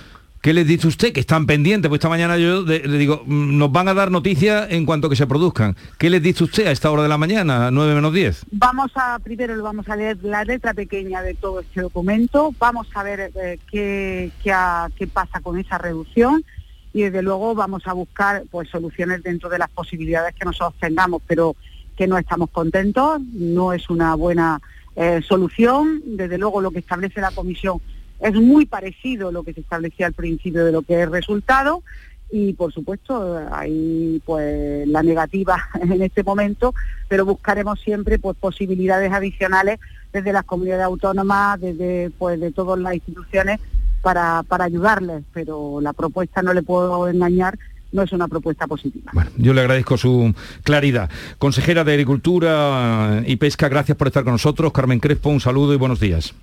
[0.43, 1.13] ¿qué les dice usted?
[1.13, 4.67] Que están pendientes, pues esta mañana yo le digo, mm, nos van a dar noticias
[4.69, 5.75] en cuanto que se produzcan.
[5.97, 8.45] ¿Qué les dice usted a esta hora de la mañana, 9 menos 10?
[8.51, 12.87] Vamos a, primero lo vamos a leer la letra pequeña de todo este documento, vamos
[12.93, 14.53] a ver eh, qué, qué,
[14.97, 16.43] qué pasa con esa reducción
[16.91, 21.21] y desde luego vamos a buscar pues soluciones dentro de las posibilidades que nosotros tengamos,
[21.25, 21.55] pero
[21.95, 24.59] que no estamos contentos, no es una buena
[24.97, 27.79] eh, solución, desde luego lo que establece la comisión
[28.24, 31.84] es muy parecido lo que se establecía al principio de lo que es resultado
[32.32, 36.74] y por supuesto hay pues la negativa en este momento,
[37.07, 39.80] pero buscaremos siempre pues posibilidades adicionales
[40.11, 43.59] desde las comunidades autónomas, desde pues de todas las instituciones
[44.01, 47.59] para, para ayudarles, pero la propuesta, no le puedo engañar,
[47.91, 49.11] no es una propuesta positiva.
[49.13, 51.11] Bueno, yo le agradezco su claridad.
[51.38, 54.71] Consejera de Agricultura y Pesca, gracias por estar con nosotros.
[54.71, 56.34] Carmen Crespo, un saludo y buenos días.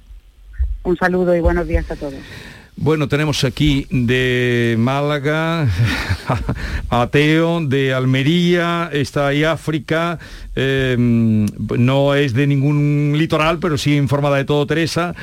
[0.83, 2.14] Un saludo y buenos días a todos.
[2.76, 5.68] Bueno, tenemos aquí de Málaga
[6.89, 10.18] a Teo, de Almería, está ahí África,
[10.57, 15.14] eh, no es de ningún litoral, pero sí informada de todo Teresa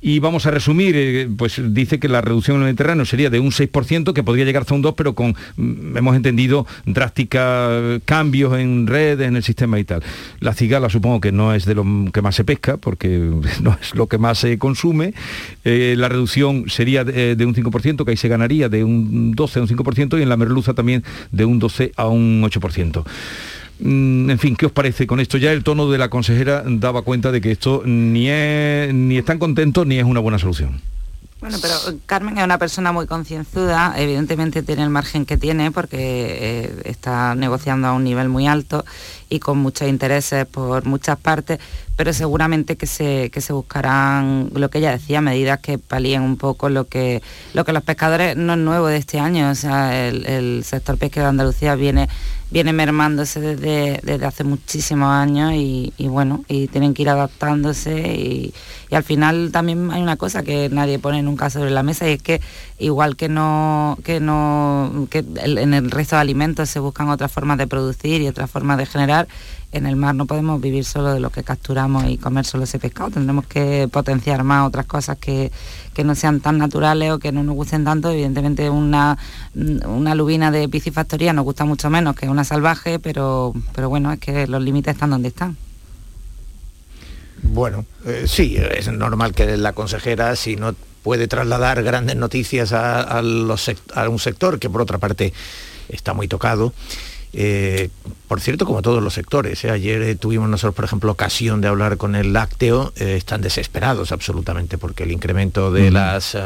[0.00, 3.40] y vamos a resumir, eh, pues dice que la reducción en el Mediterráneo sería de
[3.40, 8.58] un 6%, que podría llegar hasta un 2%, pero con, mm, hemos entendido, drásticos cambios
[8.58, 10.02] en redes, en el sistema y tal.
[10.40, 13.08] La cigala supongo que no es de lo que más se pesca, porque
[13.62, 15.12] no es lo que más se consume.
[15.64, 19.58] Eh, la reducción sería de, de, un 5%, que ahí se ganaría de un 12
[19.58, 23.04] a un 5%, y en la merluza también de un 12 a un 8%.
[23.80, 25.38] Mm, en fin, ¿qué os parece con esto?
[25.38, 29.38] Ya el tono de la consejera daba cuenta de que esto ni, es, ni están
[29.38, 30.80] contentos ni es una buena solución.
[31.40, 31.74] Bueno, pero
[32.04, 37.34] Carmen es una persona muy concienzuda, evidentemente tiene el margen que tiene porque eh, está
[37.34, 38.84] negociando a un nivel muy alto
[39.30, 41.60] y con muchos intereses por muchas partes,
[41.96, 46.36] pero seguramente que se, que se buscarán, lo que ella decía, medidas que palíen un
[46.36, 47.22] poco lo que,
[47.54, 51.26] lo que los pescadores no es nuevo de este año, o sea, el, sector pesquero
[51.26, 52.08] de Andalucía viene
[52.50, 58.54] viene mermándose desde, desde hace muchísimos años y, bueno, y tienen que ir adaptándose y,
[58.90, 62.22] al final también hay una cosa que nadie pone nunca sobre la mesa y es
[62.22, 62.40] que
[62.80, 67.58] igual que no, que no, que en el resto de alimentos se buscan otras formas
[67.58, 69.28] de producir y otras formas de generar,
[69.72, 72.78] en el mar no podemos vivir solo de lo que capturamos y comer solo ese
[72.78, 75.52] pescado, tendremos que potenciar más otras cosas que,
[76.02, 78.10] no sean tan naturales o que no nos gusten tanto.
[78.10, 79.18] Evidentemente una,
[79.54, 84.18] una lubina de piscifactoría nos gusta mucho menos que una salvaje, pero, pero bueno, es
[84.18, 85.58] que los límites están donde están.
[87.42, 93.00] Bueno, eh, sí, es normal que la consejera, si no puede trasladar grandes noticias a,
[93.00, 95.32] a un sector que por otra parte
[95.88, 96.72] está muy tocado,
[97.32, 97.90] eh,
[98.26, 99.64] por cierto, como todos los sectores.
[99.64, 99.70] ¿eh?
[99.70, 102.92] Ayer eh, tuvimos nosotros, por ejemplo, ocasión de hablar con el lácteo.
[102.96, 106.36] están desesperados absolutamente porque el incremento de las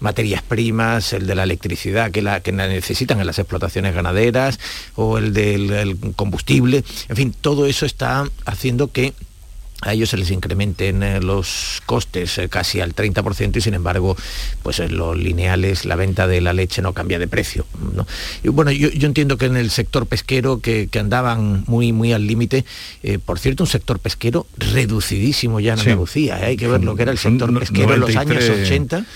[0.00, 4.58] materias primas, el de la electricidad que la, que necesitan en las explotaciones ganaderas
[4.94, 9.12] o el del combustible, en fin, todo eso está haciendo que
[9.82, 14.16] a ellos se les incrementen eh, los costes eh, casi al 30% y sin embargo,
[14.62, 17.64] pues en los lineales la venta de la leche no cambia de precio.
[18.42, 22.64] Y bueno, yo, entiendo que en el sector pesquero que, andaban muy, muy al límite,
[23.04, 27.02] eh, por cierto, un sector pesquero reducidísimo ya en Andalucía, hay que ver lo que
[27.02, 29.06] era el sector pesquero en los años 80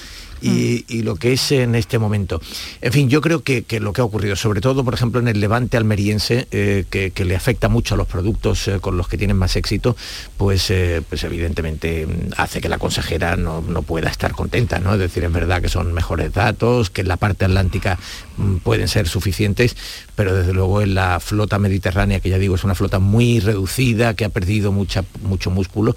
[0.43, 2.41] y, lo que es en este momento.
[2.81, 5.41] En fin, yo creo que, lo que ha ocurrido, sobre todo, por ejemplo, en el
[5.41, 9.37] levante almeriense, eh, que, le afecta mucho a los productos eh, con los que tienen
[9.37, 9.97] más éxito,
[10.37, 14.95] pues, eh, pues evidentemente mm, hace que la consejera no, pueda estar contenta, ¿no?
[14.95, 17.99] Es decir, es verdad que son mejores datos, que en la parte atlántica
[18.37, 19.77] mm, pueden ser suficientes,
[20.15, 24.15] pero desde luego en la flota mediterránea, que ya digo es una flota muy reducida,
[24.15, 25.95] que ha perdido mucha, mucho músculo,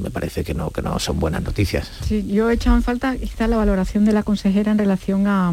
[0.00, 1.90] me parece que no, que no son buenas noticias.
[2.06, 5.52] Sí, yo he echado en falta quizá la valoración de la consejera en relación a,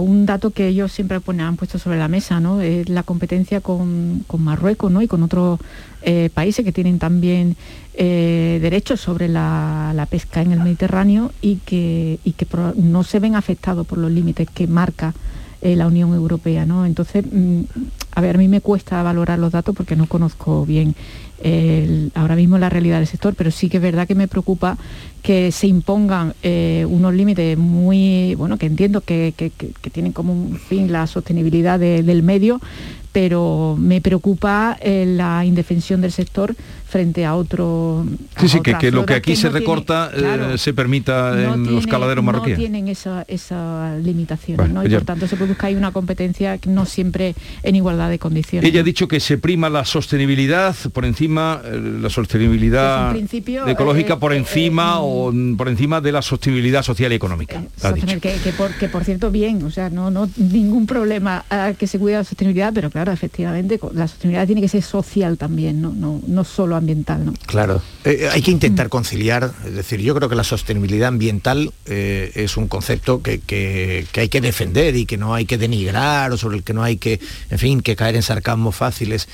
[0.00, 2.62] un dato que ellos siempre han puesto sobre la mesa, ¿no?
[2.62, 5.02] Es la competencia con, Marruecos ¿no?
[5.02, 5.60] y con otros
[6.00, 7.56] eh, países que tienen también
[7.92, 12.46] eh, derechos sobre la, pesca en el Mediterráneo y que, y que
[12.76, 15.12] no se ven afectados por los límites que marca
[15.62, 16.66] eh, la Unión Europea.
[16.66, 16.86] ¿no?
[16.86, 17.62] Entonces, mm,
[18.14, 20.94] a ver, a mí me cuesta valorar los datos porque no conozco bien
[22.14, 24.78] ahora mismo la realidad del sector, pero sí que es verdad que me preocupa
[25.26, 29.34] que se impongan eh, unos límites muy, bueno, que entiendo que,
[29.92, 32.60] tienen como un fin la sostenibilidad del medio,
[33.10, 36.54] pero me preocupa eh, la indefensión del sector
[36.86, 38.06] frente a otro...
[38.38, 42.58] sí, sí, que, lo que aquí se recorta eh, se permita en los caladeros marroquíes.
[42.58, 44.84] No tienen esa, esa limitación, ¿no?
[44.84, 47.34] y por tanto se produzca ahí una competencia no siempre
[47.64, 48.68] en igualdad de condiciones.
[48.68, 53.14] Ella ha dicho que se prima la sostenibilidad por encima, eh, la sostenibilidad
[53.66, 57.62] ecológica por encima o por encima de la sostenibilidad social y económica.
[58.20, 61.44] Que, por, que, por, cierto, bien, o sea, no, no ningún problema
[61.78, 65.80] que se cuide la sostenibilidad, pero claro, efectivamente, la sostenibilidad tiene que ser social también,
[65.80, 67.32] no, no, no solo ambiental.
[67.46, 71.72] Claro, eh, eh, hay que intentar conciliar, es decir, yo creo que la sostenibilidad ambiental
[71.86, 76.32] eh, es un concepto que, que, hay que defender y que no hay que denigrar
[76.32, 77.20] o sobre el que no hay que,
[77.50, 79.28] en fin, que caer en sarcasmos fáciles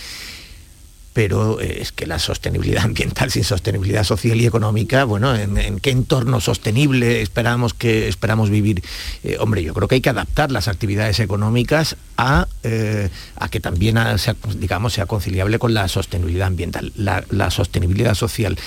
[1.12, 5.90] pero eh, es que la sostenibilidad ambiental sin sostenibilidad social y económica, bueno, ¿en, qué
[5.90, 8.82] entorno sostenible esperamos, que, esperamos vivir?
[9.22, 13.60] Eh, hombre, yo creo que hay que adaptar las actividades económicas a, eh, a que
[13.60, 18.58] también sea, digamos, sea conciliable con la sostenibilidad ambiental, la, sostenibilidad social.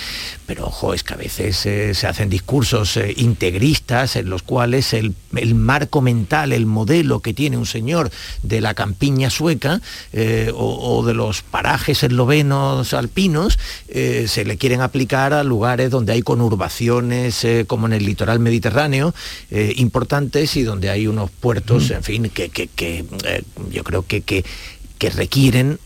[0.46, 5.54] Pero ojo, es que a veces se hacen discursos integristas en los cuales el, el,
[5.54, 8.10] marco mental, el modelo que tiene un señor
[8.42, 9.80] de la campiña sueca
[10.54, 12.16] o, de los parajes en
[12.92, 13.58] alpinos
[13.88, 18.40] eh, se le quieren aplicar a lugares donde hay conurbaciones eh, como en el litoral
[18.40, 19.14] mediterráneo
[19.50, 22.50] eh, importantes y donde hay unos puertos, en fin, que,
[23.70, 24.44] yo creo que, que,
[25.10, 25.78] requieren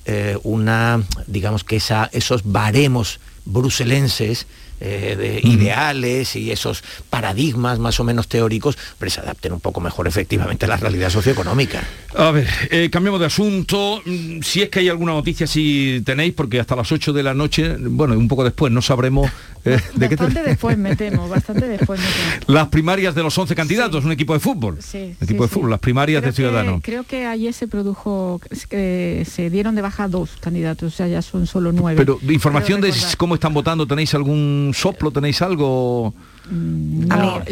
[0.44, 4.46] una, digamos que esa, esos baremos bruselenses
[4.80, 9.80] eh, de ideales y esos paradigmas más o menos teóricos, pero se adapten un poco
[9.80, 11.82] mejor efectivamente a la realidad socioeconómica.
[12.16, 14.02] A ver, eh, cambiamos de asunto.
[14.04, 17.34] Mm, si es que hay alguna noticia, si tenéis, porque hasta las 8 de la
[17.34, 19.30] noche, bueno, un poco después, no sabremos
[19.64, 22.48] eh, de qué Bastante después metemos, bastante después metemos.
[22.48, 24.78] Las primarias de los 11 candidatos, un equipo de fútbol.
[24.80, 26.80] Sí, equipo de fútbol, las primarias de Ciudadanos.
[26.82, 31.22] Creo que ayer se produjo, que se dieron de baja dos candidatos, o sea, ya
[31.22, 31.98] son solo nueve.
[31.98, 35.10] Pero información de cómo están votando, ¿tenéis algún soplo?
[35.10, 36.14] ¿Tenéis algo?
[36.50, 37.08] Mm,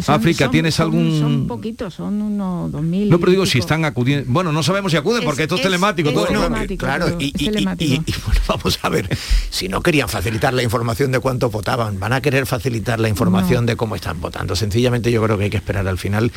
[0.06, 1.18] África, ¿tienes algún...?
[1.18, 3.08] Son poquitos, son unos 2.000...
[3.08, 4.24] No, pero digo, si están acudiendo...
[4.28, 6.12] Bueno, no sabemos si acuden, porque esto es, telemático.
[6.12, 6.26] todo.
[6.76, 7.76] claro, y, bueno,
[8.48, 9.08] vamos a ver,
[9.50, 13.66] si no querían facilitar la información de cuántos votaban, van a querer facilitar la información
[13.66, 14.56] de cómo están votando.
[14.56, 16.32] Sencillamente yo creo que hay que esperar al final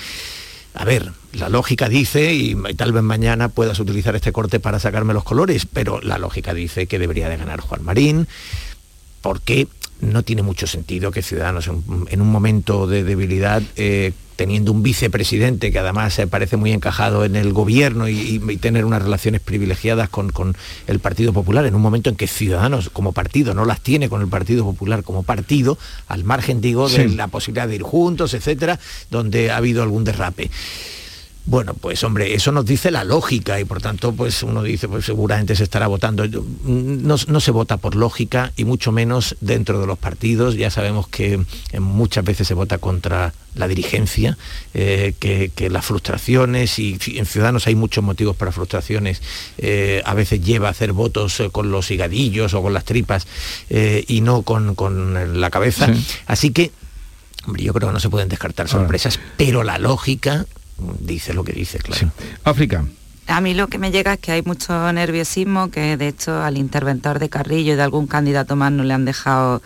[0.73, 5.13] a ver, la lógica dice, y tal vez mañana puedas utilizar este corte para sacarme
[5.13, 8.27] los colores, pero la lógica dice que debería de ganar Juan Marín,
[9.21, 9.67] porque
[10.01, 15.71] no tiene mucho sentido que Ciudadanos en, un momento de debilidad, eh, teniendo un vicepresidente
[15.71, 20.55] que además se parece muy encajado en el gobierno y, tener unas relaciones privilegiadas con,
[20.87, 24.21] el Partido Popular, en un momento en que Ciudadanos como partido no las tiene con
[24.21, 25.77] el Partido Popular como partido,
[26.07, 28.79] al margen, digo, de la posibilidad de ir juntos, etcétera,
[29.09, 30.49] donde ha habido algún derrape.
[31.45, 35.05] Bueno, pues hombre, eso nos dice la lógica y por tanto, pues uno dice, pues
[35.05, 36.27] seguramente se estará votando.
[36.27, 40.55] No, no, se vota por lógica y mucho menos dentro de los partidos.
[40.55, 41.43] Ya sabemos que
[41.79, 44.37] muchas veces se vota contra la dirigencia,
[44.75, 49.21] eh, que, las frustraciones, y en Ciudadanos hay muchos motivos para frustraciones,
[49.57, 53.27] eh, a veces lleva a hacer votos eh, con los higadillos o con las tripas
[53.69, 55.91] y no con, con la cabeza.
[56.27, 56.71] Así que,
[57.47, 60.45] hombre, yo creo que no se pueden descartar sorpresas, pero la lógica
[60.99, 62.11] dice lo que dice, claro.
[62.43, 62.85] África.
[63.27, 66.57] A mí lo que me llega es que hay mucho nerviosismo, que de hecho al
[66.57, 69.61] interventor de Carrillo y de algún candidato más no le han dejado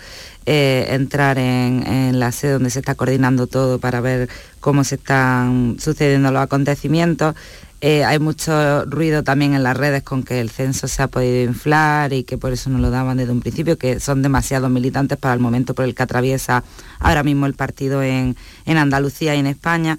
[0.46, 5.78] eh, entrar en, la sede donde se está coordinando todo para ver cómo se están
[5.80, 7.36] sucediendo los acontecimientos.
[7.82, 11.44] Eh, hay mucho ruido también en las redes con que el censo se ha podido
[11.44, 15.18] inflar y que por eso no lo daban desde un principio, que son demasiados militantes
[15.18, 16.64] para el momento por el que atraviesa
[17.00, 18.36] ahora mismo el partido en,
[18.66, 19.98] en Andalucía y en España.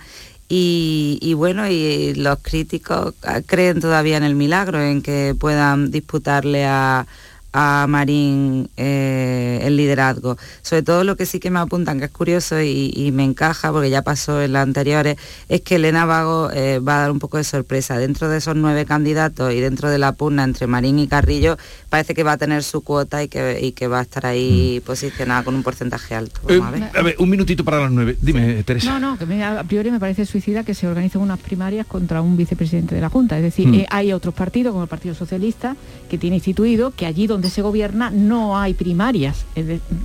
[0.49, 3.15] Y, bueno, y los críticos
[3.47, 7.07] creen todavía en el milagro, en que puedan disputarle a,
[7.59, 10.37] a Marín eh, el liderazgo.
[10.61, 13.89] Sobre todo lo que sí que me apuntan, que es curioso y, me encaja, porque
[13.89, 15.17] ya pasó en las anteriores,
[15.49, 17.97] es que Elena Vago eh, va a dar un poco de sorpresa.
[17.99, 21.57] Dentro de esos nueve candidatos y dentro de la pugna entre Marín y Carrillo,
[21.89, 24.87] parece que va a tener su cuota y que, que va a estar ahí mm.
[24.87, 26.43] posicionada con un porcentaje alto.
[26.51, 27.17] Eh, a, ver.
[27.19, 28.19] un minutito para las nueve.
[28.21, 28.99] Dime, Teresa.
[28.99, 32.37] No, no, que a priori me parece suicida que se organicen unas primarias contra un
[32.37, 33.39] vicepresidente de la Junta.
[33.39, 33.87] Es decir, mm.
[33.89, 35.75] hay otros partidos, como el Partido Socialista,
[36.11, 39.45] que tiene instituido que allí donde se gobierna no hay primarias,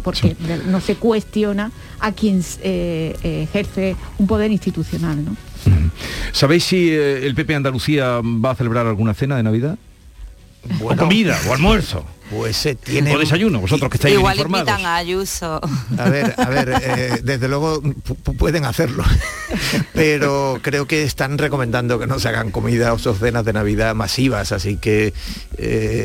[0.03, 0.35] porque
[0.67, 5.23] no se cuestiona a quien eh, eh, ejerce un poder institucional.
[5.23, 5.35] ¿no?
[6.31, 9.77] ¿Sabéis si eh, el PP Andalucía va a celebrar alguna cena de Navidad?
[10.81, 12.05] O comida, o almuerzo.
[12.29, 13.13] Pues tiene...
[13.13, 14.69] O desayuno, vosotros que estáis Igual informados.
[14.69, 15.59] invitan a Ayuso.
[15.97, 17.81] A ver, a ver, desde luego
[18.37, 19.03] pueden hacerlo,
[19.93, 24.53] pero creo que están recomendando que no se hagan comidas o cenas de Navidad masivas,
[24.53, 25.13] así que...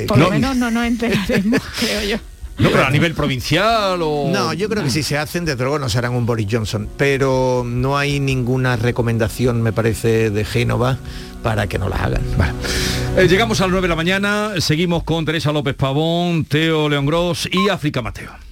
[0.09, 2.17] Por lo menos no nos enteraremos, creo yo.
[2.59, 4.31] No, pero a nivel provincial o...
[4.33, 7.65] No, yo creo que si se hacen, desde luego no serán un Boris Johnson, pero
[7.67, 10.99] no hay ninguna recomendación, me parece, de Génova
[11.47, 12.22] para que no las hagan.
[13.16, 17.07] Eh, llegamos a las 9 de la mañana, seguimos con Teresa López Pavón, Teo León
[17.07, 18.45] Gross y África Mateo.